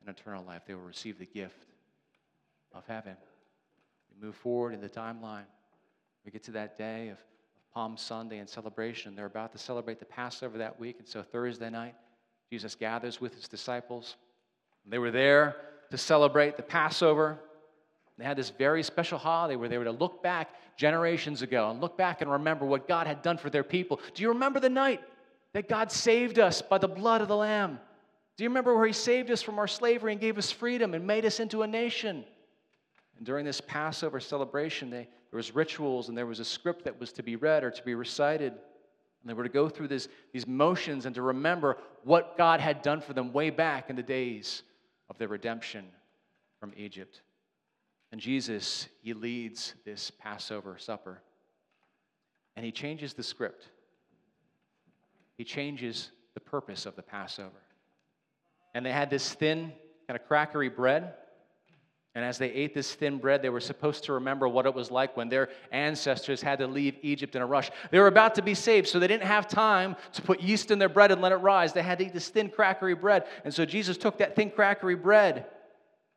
and 0.00 0.14
eternal 0.14 0.44
life. 0.44 0.62
They 0.66 0.74
will 0.74 0.82
receive 0.82 1.18
the 1.18 1.26
gift 1.26 1.66
of 2.72 2.86
heaven. 2.86 3.16
We 4.10 4.26
move 4.26 4.36
forward 4.36 4.74
in 4.74 4.80
the 4.80 4.88
timeline. 4.88 5.44
We 6.24 6.30
get 6.30 6.42
to 6.44 6.52
that 6.52 6.76
day 6.76 7.08
of, 7.08 7.18
of 7.18 7.72
Palm 7.72 7.96
Sunday 7.96 8.38
and 8.38 8.48
celebration. 8.48 9.16
They're 9.16 9.26
about 9.26 9.52
to 9.52 9.58
celebrate 9.58 9.98
the 9.98 10.04
Passover 10.04 10.58
that 10.58 10.78
week. 10.78 10.96
And 10.98 11.08
so 11.08 11.22
Thursday 11.22 11.70
night, 11.70 11.94
Jesus 12.50 12.74
gathers 12.74 13.20
with 13.20 13.34
his 13.34 13.48
disciples. 13.48 14.16
They 14.86 14.98
were 14.98 15.10
there 15.10 15.56
to 15.90 15.98
celebrate 15.98 16.56
the 16.56 16.62
Passover. 16.62 17.38
They 18.18 18.24
had 18.24 18.36
this 18.36 18.50
very 18.50 18.82
special 18.82 19.18
holiday 19.18 19.56
where 19.56 19.68
they 19.68 19.78
were 19.78 19.84
to 19.84 19.92
look 19.92 20.22
back 20.22 20.50
generations 20.76 21.42
ago 21.42 21.70
and 21.70 21.80
look 21.80 21.96
back 21.96 22.20
and 22.20 22.30
remember 22.30 22.64
what 22.66 22.88
God 22.88 23.06
had 23.06 23.22
done 23.22 23.38
for 23.38 23.50
their 23.50 23.64
people. 23.64 24.00
Do 24.14 24.22
you 24.22 24.28
remember 24.28 24.60
the 24.60 24.68
night 24.68 25.00
that 25.52 25.68
God 25.68 25.90
saved 25.90 26.38
us 26.38 26.62
by 26.62 26.78
the 26.78 26.88
blood 26.88 27.20
of 27.20 27.28
the 27.28 27.36
Lamb? 27.36 27.78
Do 28.36 28.44
you 28.44 28.50
remember 28.50 28.74
where 28.74 28.86
He 28.86 28.92
saved 28.92 29.30
us 29.30 29.42
from 29.42 29.58
our 29.58 29.68
slavery 29.68 30.12
and 30.12 30.20
gave 30.20 30.38
us 30.38 30.50
freedom 30.50 30.94
and 30.94 31.06
made 31.06 31.24
us 31.24 31.40
into 31.40 31.62
a 31.62 31.66
nation? 31.66 32.24
And 33.16 33.26
during 33.26 33.44
this 33.44 33.60
Passover 33.60 34.18
celebration, 34.20 34.88
they, 34.88 35.08
there 35.30 35.36
was 35.36 35.54
rituals 35.54 36.08
and 36.08 36.16
there 36.16 36.26
was 36.26 36.40
a 36.40 36.44
script 36.44 36.84
that 36.84 36.98
was 36.98 37.12
to 37.12 37.22
be 37.22 37.36
read 37.36 37.64
or 37.64 37.70
to 37.70 37.82
be 37.82 37.94
recited. 37.94 38.52
And 38.52 39.28
they 39.28 39.34
were 39.34 39.42
to 39.42 39.50
go 39.50 39.68
through 39.68 39.88
this, 39.88 40.08
these 40.32 40.46
motions 40.46 41.04
and 41.04 41.14
to 41.14 41.22
remember 41.22 41.76
what 42.04 42.38
God 42.38 42.60
had 42.60 42.80
done 42.80 43.02
for 43.02 43.12
them 43.12 43.32
way 43.32 43.50
back 43.50 43.90
in 43.90 43.96
the 43.96 44.02
days 44.02 44.62
of 45.10 45.18
their 45.18 45.28
redemption 45.28 45.84
from 46.58 46.72
Egypt. 46.76 47.20
And 48.12 48.20
Jesus, 48.20 48.88
he 49.02 49.12
leads 49.12 49.74
this 49.84 50.10
Passover 50.10 50.78
supper. 50.78 51.20
And 52.56 52.64
he 52.64 52.72
changes 52.72 53.12
the 53.12 53.22
script. 53.22 53.68
He 55.40 55.44
changes 55.44 56.10
the 56.34 56.40
purpose 56.40 56.84
of 56.84 56.96
the 56.96 57.02
Passover. 57.02 57.62
And 58.74 58.84
they 58.84 58.92
had 58.92 59.08
this 59.08 59.32
thin, 59.32 59.72
kind 60.06 60.20
of 60.20 60.28
crackery 60.28 60.68
bread 60.68 61.14
and 62.14 62.24
as 62.24 62.38
they 62.38 62.50
ate 62.50 62.74
this 62.74 62.92
thin 62.92 63.18
bread, 63.18 63.40
they 63.40 63.50
were 63.50 63.60
supposed 63.60 64.04
to 64.04 64.14
remember 64.14 64.48
what 64.48 64.66
it 64.66 64.74
was 64.74 64.90
like 64.90 65.16
when 65.16 65.28
their 65.28 65.48
ancestors 65.70 66.42
had 66.42 66.58
to 66.58 66.66
leave 66.66 66.96
Egypt 67.02 67.36
in 67.36 67.42
a 67.42 67.46
rush. 67.46 67.70
They 67.92 68.00
were 68.00 68.08
about 68.08 68.34
to 68.34 68.42
be 68.42 68.54
saved, 68.54 68.88
so 68.88 68.98
they 68.98 69.06
didn't 69.06 69.28
have 69.28 69.46
time 69.46 69.94
to 70.14 70.22
put 70.22 70.40
yeast 70.40 70.72
in 70.72 70.80
their 70.80 70.88
bread 70.88 71.12
and 71.12 71.22
let 71.22 71.30
it 71.30 71.36
rise. 71.36 71.72
They 71.72 71.82
had 71.82 71.98
to 71.98 72.06
eat 72.06 72.12
this 72.12 72.28
thin, 72.28 72.50
crackery 72.50 73.00
bread. 73.00 73.26
And 73.44 73.54
so 73.54 73.64
Jesus 73.64 73.96
took 73.96 74.18
that 74.18 74.34
thin, 74.34 74.50
crackery 74.50 75.00
bread, 75.00 75.46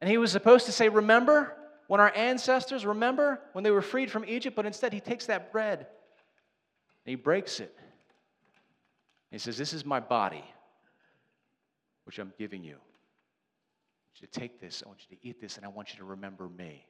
and 0.01 0.09
he 0.09 0.17
was 0.17 0.31
supposed 0.31 0.65
to 0.65 0.71
say, 0.71 0.89
Remember 0.89 1.55
when 1.85 1.99
our 1.99 2.11
ancestors, 2.15 2.87
remember 2.87 3.39
when 3.51 3.63
they 3.63 3.71
were 3.71 3.83
freed 3.83 4.09
from 4.09 4.25
Egypt? 4.25 4.55
But 4.55 4.65
instead, 4.65 4.93
he 4.93 4.99
takes 4.99 5.27
that 5.27 5.51
bread 5.51 5.79
and 5.79 5.87
he 7.05 7.15
breaks 7.15 7.59
it. 7.59 7.77
He 9.33 9.39
says, 9.39 9.57
This 9.57 9.73
is 9.73 9.83
my 9.83 9.99
body, 9.99 10.45
which 12.05 12.19
I'm 12.19 12.31
giving 12.37 12.63
you 12.63 12.77
you 14.23 14.27
to 14.27 14.39
take 14.39 14.59
this, 14.59 14.83
I 14.85 14.89
want 14.89 14.99
you 15.09 15.17
to 15.17 15.27
eat 15.27 15.41
this, 15.41 15.57
and 15.57 15.65
I 15.65 15.69
want 15.69 15.91
you 15.91 15.97
to 15.99 16.05
remember 16.05 16.49
me. 16.49 16.85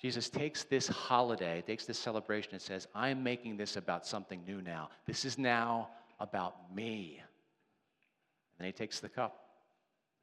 Jesus 0.00 0.30
takes 0.30 0.64
this 0.64 0.86
holiday, 0.86 1.62
takes 1.66 1.84
this 1.84 1.98
celebration, 1.98 2.52
and 2.52 2.62
says, 2.62 2.86
I'm 2.94 3.22
making 3.22 3.56
this 3.56 3.76
about 3.76 4.06
something 4.06 4.44
new 4.46 4.62
now. 4.62 4.90
This 5.06 5.24
is 5.24 5.38
now 5.38 5.88
about 6.20 6.74
me. 6.74 7.20
And 7.20 8.64
then 8.64 8.66
he 8.66 8.72
takes 8.72 9.00
the 9.00 9.08
cup, 9.08 9.40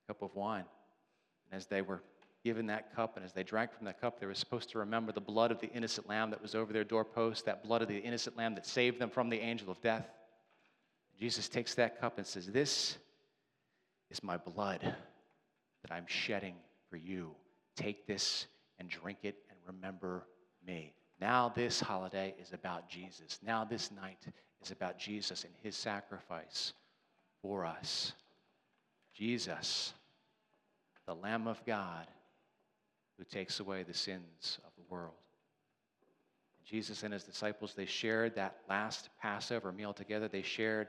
the 0.08 0.13
cup 0.13 0.21
of 0.21 0.36
wine. 0.36 0.65
And 1.51 1.58
as 1.58 1.67
they 1.67 1.82
were 1.82 2.01
given 2.43 2.67
that 2.67 2.95
cup, 2.95 3.17
and 3.17 3.25
as 3.25 3.34
they 3.34 3.43
drank 3.43 3.73
from 3.73 3.86
that 3.86 3.99
cup, 3.99 4.19
they 4.19 4.25
were 4.25 4.34
supposed 4.34 4.69
to 4.69 4.80
remember 4.80 5.12
the 5.12 5.19
blood 5.19 5.51
of 5.51 5.60
the 5.60 5.69
innocent 5.71 6.08
lamb 6.08 6.30
that 6.30 6.41
was 6.41 6.56
over 6.56 6.71
their 6.71 6.84
doorpost, 6.84 7.45
that 7.45 7.63
blood 7.63 7.82
of 7.82 7.88
the 7.88 7.97
innocent 7.97 8.38
lamb 8.38 8.56
that 8.56 8.65
saved 8.65 8.99
them 8.99 9.10
from 9.10 9.30
the 9.30 9.39
angel 9.39 9.69
of 9.69 9.82
death. 9.82 10.08
Jesus 11.19 11.47
takes 11.47 11.75
that 11.75 11.99
cup 11.99 12.17
and 12.17 12.28
says, 12.28 12.47
This 12.47 12.97
is 14.10 14.23
my 14.23 14.38
blood 14.38 14.82
that 14.82 15.91
I'm 15.91 16.06
shedding 16.08 16.56
for 16.89 16.97
you. 16.97 17.32
Take 17.75 18.08
this 18.08 18.47
and 18.80 18.89
drink 18.89 19.19
it 19.23 19.38
and 19.49 19.58
remember 19.65 20.28
me. 20.65 20.93
Now, 21.19 21.51
this 21.56 21.80
holiday 21.80 22.36
is 22.41 22.51
about 22.54 22.89
Jesus. 22.89 23.39
Now, 23.45 23.63
this 23.63 23.91
night 23.91 24.25
is 24.62 24.71
about 24.71 24.97
Jesus 24.97 25.43
and 25.43 25.54
his 25.63 25.75
sacrifice 25.75 26.73
for 27.41 27.65
us. 27.65 28.13
Jesus, 29.13 29.93
the 31.08 31.15
Lamb 31.15 31.47
of 31.47 31.63
God, 31.65 32.08
who 33.17 33.23
takes 33.23 33.62
away 33.62 33.84
the 33.84 33.93
sins 33.93 34.60
of 34.65 34.71
the 34.75 34.84
world. 34.89 35.13
Jesus 36.65 37.04
and 37.04 37.13
his 37.13 37.23
disciples, 37.23 37.73
they 37.75 37.86
shared 37.86 38.36
that 38.36 38.58
last 38.67 39.10
Passover 39.21 39.71
meal 39.71 39.93
together. 39.93 40.28
They 40.28 40.41
shared 40.41 40.88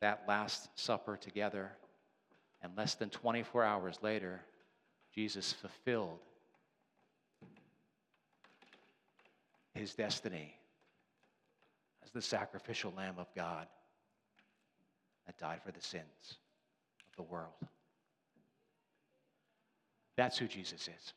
that 0.00 0.24
Last 0.26 0.68
Supper 0.74 1.16
together. 1.16 1.72
And 2.62 2.72
less 2.76 2.94
than 2.94 3.10
24 3.10 3.64
hours 3.64 3.98
later, 4.02 4.40
Jesus 5.14 5.52
fulfilled 5.52 6.18
his 9.74 9.94
destiny 9.94 10.54
as 12.04 12.10
the 12.10 12.22
sacrificial 12.22 12.92
Lamb 12.96 13.14
of 13.18 13.26
God 13.34 13.66
that 15.26 15.38
died 15.38 15.60
for 15.64 15.72
the 15.72 15.80
sins 15.80 16.36
of 17.08 17.16
the 17.16 17.22
world. 17.22 17.52
That's 20.16 20.36
who 20.36 20.46
Jesus 20.46 20.82
is. 20.82 21.14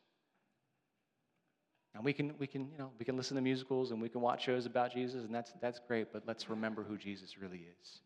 And 1.95 2.03
we 2.03 2.13
can, 2.13 2.33
we 2.39 2.47
can, 2.47 2.71
you 2.71 2.77
know, 2.77 2.91
we 2.97 3.05
can 3.05 3.17
listen 3.17 3.35
to 3.35 3.41
musicals 3.41 3.91
and 3.91 4.01
we 4.01 4.09
can 4.09 4.21
watch 4.21 4.45
shows 4.45 4.65
about 4.65 4.93
Jesus, 4.93 5.25
and 5.25 5.33
that's, 5.33 5.51
that's 5.61 5.79
great, 5.87 6.11
but 6.11 6.23
let's 6.25 6.49
remember 6.49 6.83
who 6.83 6.97
Jesus 6.97 7.37
really 7.37 7.67
is. 7.81 7.99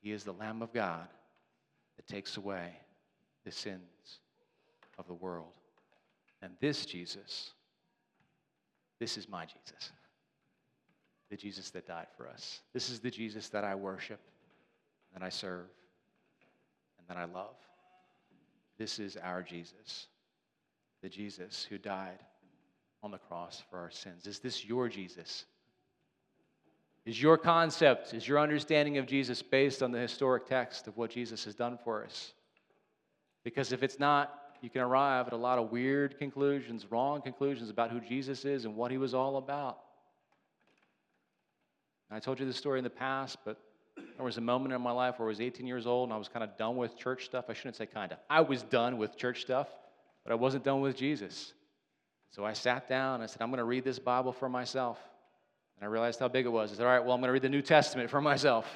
He 0.00 0.12
is 0.12 0.24
the 0.24 0.32
Lamb 0.32 0.62
of 0.62 0.72
God 0.72 1.08
that 1.96 2.06
takes 2.06 2.36
away 2.36 2.72
the 3.44 3.50
sins 3.50 4.20
of 4.98 5.06
the 5.06 5.14
world. 5.14 5.52
And 6.42 6.52
this 6.60 6.86
Jesus, 6.86 7.50
this 9.00 9.16
is 9.18 9.28
my 9.28 9.44
Jesus, 9.44 9.92
the 11.30 11.36
Jesus 11.36 11.70
that 11.70 11.86
died 11.86 12.06
for 12.16 12.28
us. 12.28 12.60
This 12.72 12.90
is 12.90 13.00
the 13.00 13.10
Jesus 13.10 13.48
that 13.48 13.64
I 13.64 13.74
worship, 13.74 14.20
that 15.12 15.22
I 15.22 15.28
serve, 15.28 15.66
and 16.98 17.08
that 17.08 17.16
I 17.16 17.24
love. 17.24 17.56
This 18.78 19.00
is 19.00 19.16
our 19.16 19.42
Jesus, 19.42 20.06
the 21.02 21.08
Jesus 21.08 21.66
who 21.68 21.78
died 21.78 22.20
on 23.02 23.10
the 23.10 23.18
cross 23.18 23.62
for 23.68 23.78
our 23.78 23.90
sins. 23.90 24.26
Is 24.26 24.38
this 24.38 24.64
your 24.64 24.88
Jesus? 24.88 25.44
Is 27.08 27.22
your 27.22 27.38
concept, 27.38 28.12
is 28.12 28.28
your 28.28 28.38
understanding 28.38 28.98
of 28.98 29.06
Jesus 29.06 29.40
based 29.40 29.82
on 29.82 29.92
the 29.92 29.98
historic 29.98 30.46
text 30.46 30.88
of 30.88 30.98
what 30.98 31.10
Jesus 31.10 31.42
has 31.46 31.54
done 31.54 31.78
for 31.82 32.04
us? 32.04 32.34
Because 33.44 33.72
if 33.72 33.82
it's 33.82 33.98
not, 33.98 34.58
you 34.60 34.68
can 34.68 34.82
arrive 34.82 35.26
at 35.26 35.32
a 35.32 35.36
lot 35.38 35.58
of 35.58 35.72
weird 35.72 36.18
conclusions, 36.18 36.84
wrong 36.90 37.22
conclusions 37.22 37.70
about 37.70 37.90
who 37.90 37.98
Jesus 37.98 38.44
is 38.44 38.66
and 38.66 38.76
what 38.76 38.90
he 38.90 38.98
was 38.98 39.14
all 39.14 39.38
about. 39.38 39.78
I 42.10 42.20
told 42.20 42.40
you 42.40 42.44
this 42.44 42.58
story 42.58 42.76
in 42.76 42.84
the 42.84 42.90
past, 42.90 43.38
but 43.42 43.58
there 43.96 44.26
was 44.26 44.36
a 44.36 44.42
moment 44.42 44.74
in 44.74 44.82
my 44.82 44.92
life 44.92 45.18
where 45.18 45.28
I 45.28 45.30
was 45.30 45.40
18 45.40 45.66
years 45.66 45.86
old 45.86 46.10
and 46.10 46.14
I 46.14 46.18
was 46.18 46.28
kind 46.28 46.44
of 46.44 46.58
done 46.58 46.76
with 46.76 46.94
church 46.98 47.24
stuff. 47.24 47.46
I 47.48 47.54
shouldn't 47.54 47.76
say 47.76 47.86
kind 47.86 48.12
of. 48.12 48.18
I 48.28 48.42
was 48.42 48.64
done 48.64 48.98
with 48.98 49.16
church 49.16 49.40
stuff, 49.40 49.68
but 50.24 50.32
I 50.32 50.34
wasn't 50.34 50.62
done 50.62 50.82
with 50.82 50.94
Jesus. 50.94 51.54
So 52.32 52.44
I 52.44 52.52
sat 52.52 52.86
down 52.86 53.14
and 53.14 53.22
I 53.22 53.26
said, 53.28 53.40
I'm 53.40 53.48
going 53.48 53.60
to 53.60 53.64
read 53.64 53.84
this 53.84 53.98
Bible 53.98 54.32
for 54.32 54.50
myself. 54.50 54.98
And 55.78 55.88
I 55.88 55.90
realized 55.90 56.18
how 56.18 56.28
big 56.28 56.46
it 56.46 56.50
was. 56.50 56.72
I 56.72 56.76
said, 56.76 56.86
All 56.86 56.92
right, 56.92 57.04
well, 57.04 57.12
I'm 57.12 57.20
going 57.20 57.28
to 57.28 57.32
read 57.32 57.42
the 57.42 57.48
New 57.48 57.62
Testament 57.62 58.10
for 58.10 58.20
myself. 58.20 58.66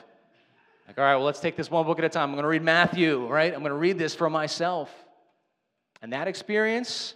Like, 0.86 0.98
all 0.98 1.04
right, 1.04 1.16
well, 1.16 1.24
let's 1.24 1.40
take 1.40 1.56
this 1.56 1.70
one 1.70 1.86
book 1.86 1.98
at 1.98 2.04
a 2.04 2.08
time. 2.08 2.30
I'm 2.30 2.34
going 2.34 2.42
to 2.42 2.48
read 2.48 2.62
Matthew, 2.62 3.26
right? 3.26 3.52
I'm 3.52 3.60
going 3.60 3.70
to 3.70 3.76
read 3.76 3.98
this 3.98 4.14
for 4.14 4.28
myself. 4.28 4.90
And 6.02 6.12
that 6.12 6.26
experience 6.26 7.14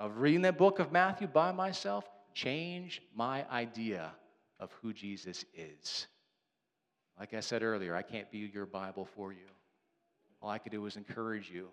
of 0.00 0.18
reading 0.18 0.42
that 0.42 0.56
book 0.56 0.78
of 0.78 0.90
Matthew 0.90 1.26
by 1.26 1.52
myself 1.52 2.04
changed 2.34 3.00
my 3.14 3.44
idea 3.50 4.10
of 4.58 4.72
who 4.80 4.92
Jesus 4.92 5.44
is. 5.54 6.06
Like 7.18 7.34
I 7.34 7.40
said 7.40 7.62
earlier, 7.62 7.94
I 7.94 8.02
can't 8.02 8.30
be 8.30 8.50
your 8.52 8.66
Bible 8.66 9.04
for 9.04 9.32
you. 9.32 9.46
All 10.40 10.48
I 10.48 10.58
could 10.58 10.72
do 10.72 10.84
is 10.86 10.96
encourage 10.96 11.50
you 11.50 11.68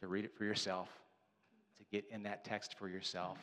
to 0.00 0.06
read 0.06 0.24
it 0.24 0.34
for 0.34 0.44
yourself, 0.44 0.88
to 1.78 1.84
get 1.90 2.04
in 2.10 2.22
that 2.22 2.44
text 2.44 2.78
for 2.78 2.88
yourself. 2.88 3.38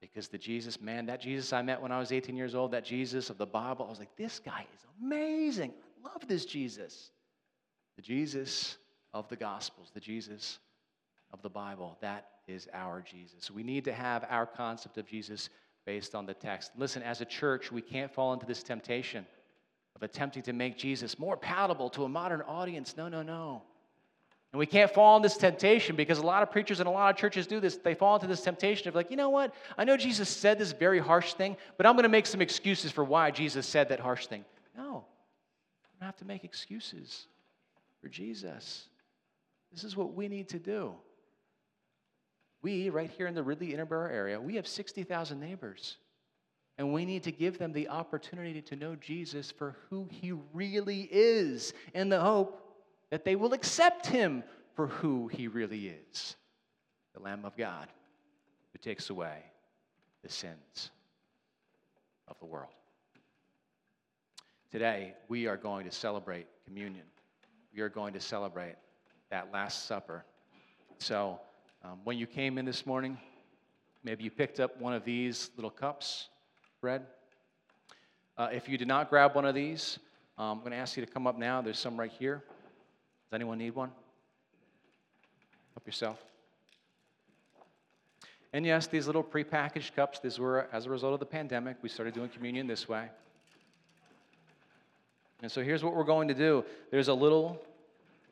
Because 0.00 0.28
the 0.28 0.38
Jesus, 0.38 0.80
man, 0.80 1.06
that 1.06 1.20
Jesus 1.20 1.52
I 1.52 1.62
met 1.62 1.82
when 1.82 1.90
I 1.90 1.98
was 1.98 2.12
18 2.12 2.36
years 2.36 2.54
old, 2.54 2.70
that 2.72 2.84
Jesus 2.84 3.30
of 3.30 3.38
the 3.38 3.46
Bible, 3.46 3.86
I 3.86 3.90
was 3.90 3.98
like, 3.98 4.14
this 4.16 4.38
guy 4.38 4.66
is 4.74 4.86
amazing. 5.02 5.72
I 6.04 6.12
love 6.12 6.28
this 6.28 6.44
Jesus. 6.44 7.10
The 7.96 8.02
Jesus 8.02 8.76
of 9.12 9.28
the 9.28 9.36
Gospels, 9.36 9.90
the 9.92 10.00
Jesus 10.00 10.60
of 11.32 11.42
the 11.42 11.48
Bible, 11.48 11.98
that 12.00 12.28
is 12.46 12.68
our 12.72 13.02
Jesus. 13.02 13.50
We 13.50 13.62
need 13.62 13.84
to 13.84 13.92
have 13.92 14.24
our 14.30 14.46
concept 14.46 14.98
of 14.98 15.06
Jesus 15.06 15.50
based 15.84 16.14
on 16.14 16.26
the 16.26 16.34
text. 16.34 16.70
Listen, 16.76 17.02
as 17.02 17.20
a 17.20 17.24
church, 17.24 17.72
we 17.72 17.82
can't 17.82 18.12
fall 18.12 18.32
into 18.32 18.46
this 18.46 18.62
temptation 18.62 19.26
of 19.96 20.02
attempting 20.02 20.42
to 20.44 20.52
make 20.52 20.78
Jesus 20.78 21.18
more 21.18 21.36
palatable 21.36 21.90
to 21.90 22.04
a 22.04 22.08
modern 22.08 22.42
audience. 22.42 22.96
No, 22.96 23.08
no, 23.08 23.22
no. 23.22 23.62
And 24.52 24.58
we 24.58 24.66
can't 24.66 24.90
fall 24.90 25.16
in 25.16 25.22
this 25.22 25.36
temptation 25.36 25.94
because 25.94 26.18
a 26.18 26.26
lot 26.26 26.42
of 26.42 26.50
preachers 26.50 26.80
and 26.80 26.88
a 26.88 26.90
lot 26.90 27.10
of 27.10 27.20
churches 27.20 27.46
do 27.46 27.60
this. 27.60 27.76
They 27.76 27.94
fall 27.94 28.14
into 28.14 28.26
this 28.26 28.40
temptation 28.40 28.88
of, 28.88 28.94
like, 28.94 29.10
you 29.10 29.16
know 29.16 29.28
what? 29.28 29.54
I 29.76 29.84
know 29.84 29.96
Jesus 29.96 30.28
said 30.28 30.58
this 30.58 30.72
very 30.72 30.98
harsh 30.98 31.34
thing, 31.34 31.56
but 31.76 31.84
I'm 31.84 31.94
going 31.94 32.04
to 32.04 32.08
make 32.08 32.24
some 32.24 32.40
excuses 32.40 32.90
for 32.90 33.04
why 33.04 33.30
Jesus 33.30 33.66
said 33.66 33.90
that 33.90 34.00
harsh 34.00 34.26
thing. 34.26 34.44
No, 34.76 35.04
you 35.92 36.00
don't 36.00 36.06
have 36.06 36.16
to 36.16 36.24
make 36.24 36.44
excuses 36.44 37.26
for 38.00 38.08
Jesus. 38.08 38.88
This 39.70 39.84
is 39.84 39.96
what 39.96 40.14
we 40.14 40.28
need 40.28 40.48
to 40.48 40.58
do. 40.58 40.94
We, 42.62 42.88
right 42.88 43.10
here 43.10 43.26
in 43.26 43.34
the 43.34 43.42
Ridley 43.42 43.74
Interboro 43.74 44.10
area, 44.10 44.40
we 44.40 44.56
have 44.56 44.66
60,000 44.66 45.38
neighbors. 45.38 45.98
And 46.78 46.92
we 46.92 47.04
need 47.04 47.24
to 47.24 47.32
give 47.32 47.58
them 47.58 47.72
the 47.72 47.88
opportunity 47.88 48.62
to 48.62 48.76
know 48.76 48.94
Jesus 48.94 49.50
for 49.50 49.76
who 49.90 50.08
he 50.10 50.32
really 50.52 51.08
is 51.10 51.74
in 51.92 52.08
the 52.08 52.20
hope 52.20 52.64
that 53.10 53.24
they 53.24 53.36
will 53.36 53.52
accept 53.52 54.06
him 54.06 54.44
for 54.74 54.86
who 54.86 55.28
he 55.28 55.48
really 55.48 55.88
is 55.88 56.36
the 57.14 57.20
Lamb 57.20 57.44
of 57.44 57.56
God 57.56 57.88
who 58.72 58.78
takes 58.78 59.10
away 59.10 59.42
the 60.22 60.28
sins 60.28 60.90
of 62.28 62.38
the 62.38 62.46
world. 62.46 62.72
Today, 64.70 65.14
we 65.28 65.46
are 65.46 65.56
going 65.56 65.86
to 65.86 65.90
celebrate 65.90 66.46
communion. 66.66 67.06
We 67.74 67.80
are 67.80 67.88
going 67.88 68.12
to 68.12 68.20
celebrate 68.20 68.76
that 69.30 69.50
Last 69.52 69.86
Supper. 69.86 70.24
So, 70.98 71.40
um, 71.82 72.00
when 72.04 72.18
you 72.18 72.26
came 72.26 72.58
in 72.58 72.64
this 72.64 72.84
morning, 72.84 73.18
maybe 74.04 74.24
you 74.24 74.30
picked 74.30 74.60
up 74.60 74.78
one 74.80 74.92
of 74.92 75.04
these 75.04 75.50
little 75.56 75.70
cups, 75.70 76.28
bread. 76.80 77.06
Uh, 78.36 78.48
if 78.52 78.68
you 78.68 78.76
did 78.76 78.88
not 78.88 79.08
grab 79.08 79.34
one 79.34 79.44
of 79.44 79.54
these, 79.54 79.98
um, 80.36 80.50
I'm 80.50 80.58
going 80.60 80.72
to 80.72 80.76
ask 80.76 80.96
you 80.96 81.04
to 81.04 81.10
come 81.10 81.26
up 81.26 81.38
now. 81.38 81.62
There's 81.62 81.78
some 81.78 81.98
right 81.98 82.12
here. 82.12 82.44
Does 83.28 83.36
anyone 83.36 83.58
need 83.58 83.74
one? 83.74 83.90
Help 85.74 85.86
yourself. 85.86 86.18
And 88.54 88.64
yes, 88.64 88.86
these 88.86 89.06
little 89.06 89.22
prepackaged 89.22 89.94
cups, 89.94 90.18
these 90.20 90.38
were 90.38 90.66
as 90.72 90.86
a 90.86 90.90
result 90.90 91.12
of 91.12 91.20
the 91.20 91.26
pandemic. 91.26 91.76
We 91.82 91.90
started 91.90 92.14
doing 92.14 92.30
communion 92.30 92.66
this 92.66 92.88
way. 92.88 93.08
And 95.42 95.52
so 95.52 95.62
here's 95.62 95.84
what 95.84 95.94
we're 95.94 96.04
going 96.04 96.28
to 96.28 96.34
do 96.34 96.64
there's 96.90 97.08
a 97.08 97.14
little 97.14 97.60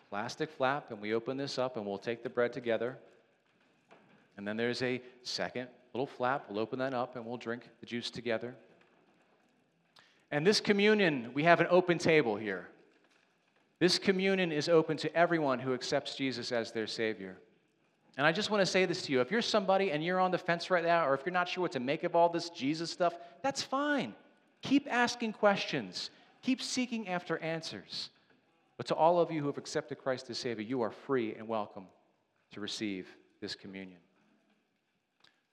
plastic 0.09 0.51
flap, 0.51 0.91
and 0.91 1.01
we 1.01 1.13
open 1.13 1.37
this 1.37 1.59
up, 1.59 1.77
and 1.77 1.85
we'll 1.85 1.99
take 1.99 2.23
the 2.23 2.31
bread 2.31 2.53
together. 2.53 2.97
And 4.39 4.49
then 4.49 4.57
there's 4.57 4.83
a 4.83 5.03
second 5.23 5.69
little 5.93 6.07
flap. 6.07 6.47
We'll 6.49 6.61
open 6.61 6.79
that 6.79 6.95
up, 6.95 7.17
and 7.17 7.27
we'll 7.27 7.37
drink 7.37 7.69
the 7.81 7.87
juice 7.87 8.11
together. 8.11 8.55
And 10.31 10.47
this 10.47 10.61
communion, 10.61 11.31
we 11.35 11.43
have 11.45 11.61
an 11.61 11.67
open 11.71 11.99
table 11.99 12.37
here. 12.37 12.69
This 13.79 13.99
communion 13.99 14.53
is 14.53 14.69
open 14.69 14.97
to 14.99 15.15
everyone 15.15 15.59
who 15.59 15.75
accepts 15.75 16.15
Jesus 16.15 16.51
as 16.51 16.73
their 16.73 16.87
Savior. 16.87 17.37
And 18.17 18.27
I 18.27 18.33
just 18.33 18.51
want 18.51 18.63
to 18.63 18.67
say 18.67 18.87
this 18.87 19.03
to 19.03 19.13
you. 19.13 19.21
If 19.21 19.31
you're 19.31 19.43
somebody 19.43 19.91
and 19.91 20.03
you're 20.03 20.21
on 20.21 20.31
the 20.31 20.39
fence 20.39 20.71
right 20.71 20.85
now, 20.85 21.07
or 21.07 21.13
if 21.15 21.21
you're 21.27 21.33
not 21.35 21.49
sure 21.49 21.63
what 21.63 21.73
to 21.73 21.81
make 21.81 22.03
of 22.03 22.17
all 22.17 22.31
this 22.31 22.49
Jesus 22.49 22.91
stuff, 22.91 23.15
that's 23.43 23.63
fine. 23.63 24.15
Keep 24.63 24.91
asking 24.91 25.35
questions, 25.35 26.11
keep 26.41 26.63
seeking 26.63 27.09
after 27.09 27.39
answers. 27.39 28.09
But 28.79 28.87
to 28.87 28.95
all 28.95 29.21
of 29.21 29.31
you 29.31 29.41
who 29.41 29.47
have 29.47 29.59
accepted 29.59 29.99
Christ 29.99 30.31
as 30.31 30.39
Savior, 30.39 30.65
you 30.65 30.81
are 30.81 30.91
free 30.91 31.35
and 31.35 31.47
welcome 31.47 31.87
to 32.53 32.61
receive 32.61 33.07
this 33.43 33.55
communion. 33.55 34.01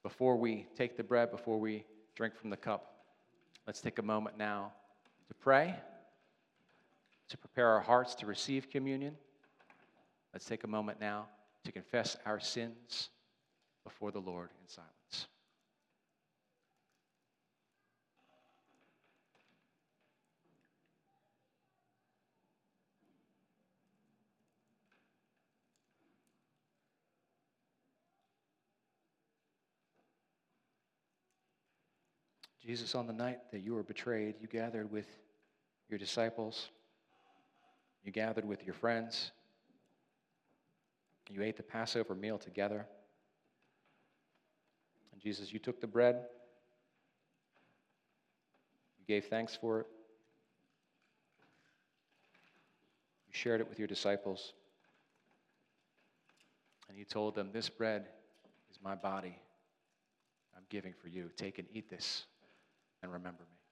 Before 0.01 0.37
we 0.37 0.67
take 0.77 0.95
the 0.95 1.03
bread, 1.03 1.31
before 1.31 1.59
we 1.59 1.85
drink 2.15 2.35
from 2.35 2.49
the 2.49 2.57
cup, 2.57 2.95
let's 3.67 3.81
take 3.81 3.99
a 3.99 4.03
moment 4.03 4.37
now 4.37 4.71
to 5.27 5.33
pray 5.33 5.75
to 7.29 7.37
prepare 7.37 7.67
our 7.67 7.81
hearts 7.81 8.15
to 8.15 8.25
receive 8.25 8.69
communion, 8.69 9.15
let's 10.33 10.45
take 10.45 10.63
a 10.63 10.67
moment 10.67 10.99
now 10.99 11.27
to 11.63 11.71
confess 11.71 12.17
our 12.25 12.39
sins 12.39 13.09
before 13.83 14.11
the 14.11 14.19
Lord 14.19 14.49
in 14.61 14.67
silence. 14.67 15.27
Jesus, 32.65 32.95
on 32.95 33.07
the 33.07 33.13
night 33.13 33.39
that 33.51 33.59
you 33.59 33.73
were 33.73 33.83
betrayed, 33.83 34.35
you 34.39 34.47
gathered 34.47 34.89
with 34.89 35.07
your 35.89 35.99
disciples. 35.99 36.69
You 38.03 38.11
gathered 38.11 38.45
with 38.45 38.65
your 38.65 38.73
friends. 38.73 39.31
You 41.29 41.41
ate 41.41 41.57
the 41.57 41.63
Passover 41.63 42.13
meal 42.13 42.37
together. 42.37 42.85
And 45.11 45.21
Jesus, 45.21 45.53
you 45.53 45.59
took 45.59 45.79
the 45.79 45.87
bread. 45.87 46.15
You 48.99 49.05
gave 49.07 49.25
thanks 49.25 49.55
for 49.55 49.81
it. 49.81 49.87
You 53.27 53.33
shared 53.33 53.61
it 53.61 53.69
with 53.69 53.79
your 53.79 53.87
disciples. 53.87 54.53
And 56.89 56.97
you 56.97 57.05
told 57.05 57.35
them, 57.35 57.49
This 57.51 57.69
bread 57.69 58.05
is 58.69 58.77
my 58.83 58.95
body 58.95 59.39
I'm 60.55 60.63
giving 60.69 60.93
for 61.01 61.07
you. 61.07 61.31
Take 61.37 61.57
and 61.57 61.67
eat 61.73 61.89
this 61.89 62.25
and 63.01 63.11
remember 63.11 63.43
me. 63.43 63.62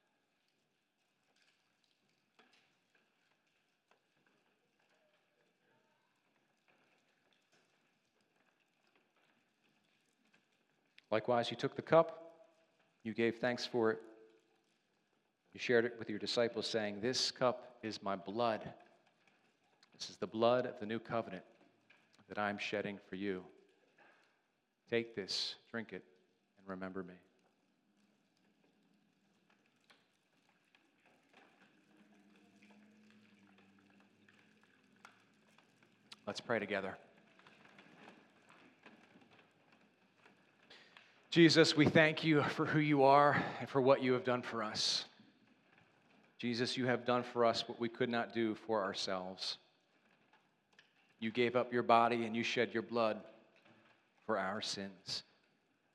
Likewise, 11.11 11.51
you 11.51 11.57
took 11.57 11.75
the 11.75 11.81
cup, 11.81 12.33
you 13.03 13.13
gave 13.13 13.35
thanks 13.35 13.65
for 13.65 13.91
it, 13.91 13.99
you 15.53 15.59
shared 15.59 15.83
it 15.83 15.95
with 15.99 16.09
your 16.09 16.19
disciples, 16.19 16.65
saying, 16.65 17.01
This 17.01 17.31
cup 17.31 17.75
is 17.83 18.01
my 18.01 18.15
blood. 18.15 18.61
This 19.97 20.09
is 20.09 20.15
the 20.15 20.27
blood 20.27 20.65
of 20.65 20.79
the 20.79 20.85
new 20.85 20.99
covenant 20.99 21.43
that 22.29 22.39
I'm 22.39 22.57
shedding 22.57 22.97
for 23.09 23.15
you. 23.15 23.43
Take 24.89 25.15
this, 25.15 25.55
drink 25.69 25.89
it, 25.91 26.03
and 26.57 26.67
remember 26.67 27.03
me. 27.03 27.13
Let's 36.25 36.39
pray 36.39 36.59
together. 36.59 36.97
Jesus, 41.31 41.77
we 41.77 41.85
thank 41.85 42.25
you 42.25 42.43
for 42.43 42.65
who 42.65 42.79
you 42.79 43.03
are 43.03 43.41
and 43.61 43.69
for 43.69 43.79
what 43.79 44.03
you 44.03 44.11
have 44.11 44.25
done 44.25 44.41
for 44.41 44.61
us. 44.61 45.05
Jesus, 46.37 46.75
you 46.75 46.87
have 46.87 47.05
done 47.05 47.23
for 47.23 47.45
us 47.45 47.63
what 47.69 47.79
we 47.79 47.87
could 47.87 48.09
not 48.09 48.33
do 48.33 48.53
for 48.53 48.83
ourselves. 48.83 49.57
You 51.21 51.31
gave 51.31 51.55
up 51.55 51.71
your 51.71 51.83
body 51.83 52.25
and 52.25 52.35
you 52.35 52.43
shed 52.43 52.73
your 52.73 52.83
blood 52.83 53.21
for 54.25 54.37
our 54.37 54.59
sins. 54.59 55.23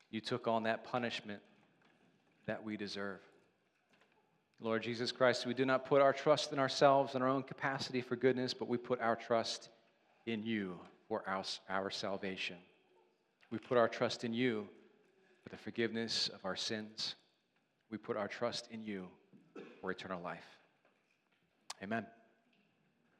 You 0.09 0.21
took 0.21 0.47
on 0.47 0.63
that 0.63 0.83
punishment 0.85 1.41
that 2.47 2.63
we 2.63 2.75
deserve. 2.75 3.19
Lord 4.59 4.81
Jesus 4.81 5.11
Christ, 5.11 5.45
we 5.45 5.53
do 5.53 5.65
not 5.65 5.85
put 5.85 6.01
our 6.01 6.13
trust 6.13 6.51
in 6.51 6.57
ourselves 6.57 7.13
and 7.13 7.23
our 7.23 7.29
own 7.29 7.43
capacity 7.43 8.01
for 8.01 8.15
goodness, 8.15 8.55
but 8.55 8.67
we 8.67 8.79
put 8.79 8.99
our 9.01 9.15
trust 9.15 9.69
in 10.25 10.41
you 10.41 10.79
for 11.07 11.21
our, 11.27 11.43
our 11.69 11.91
salvation. 11.91 12.57
We 13.51 13.59
put 13.59 13.77
our 13.77 13.87
trust 13.87 14.23
in 14.23 14.33
you 14.33 14.67
for 15.47 15.55
the 15.55 15.63
forgiveness 15.63 16.29
of 16.33 16.43
our 16.43 16.57
sins. 16.57 17.15
We 17.89 17.97
put 17.97 18.17
our 18.17 18.27
trust 18.27 18.67
in 18.69 18.83
you 18.83 19.07
for 19.79 19.91
eternal 19.91 20.21
life. 20.21 20.43
Amen. 21.81 22.05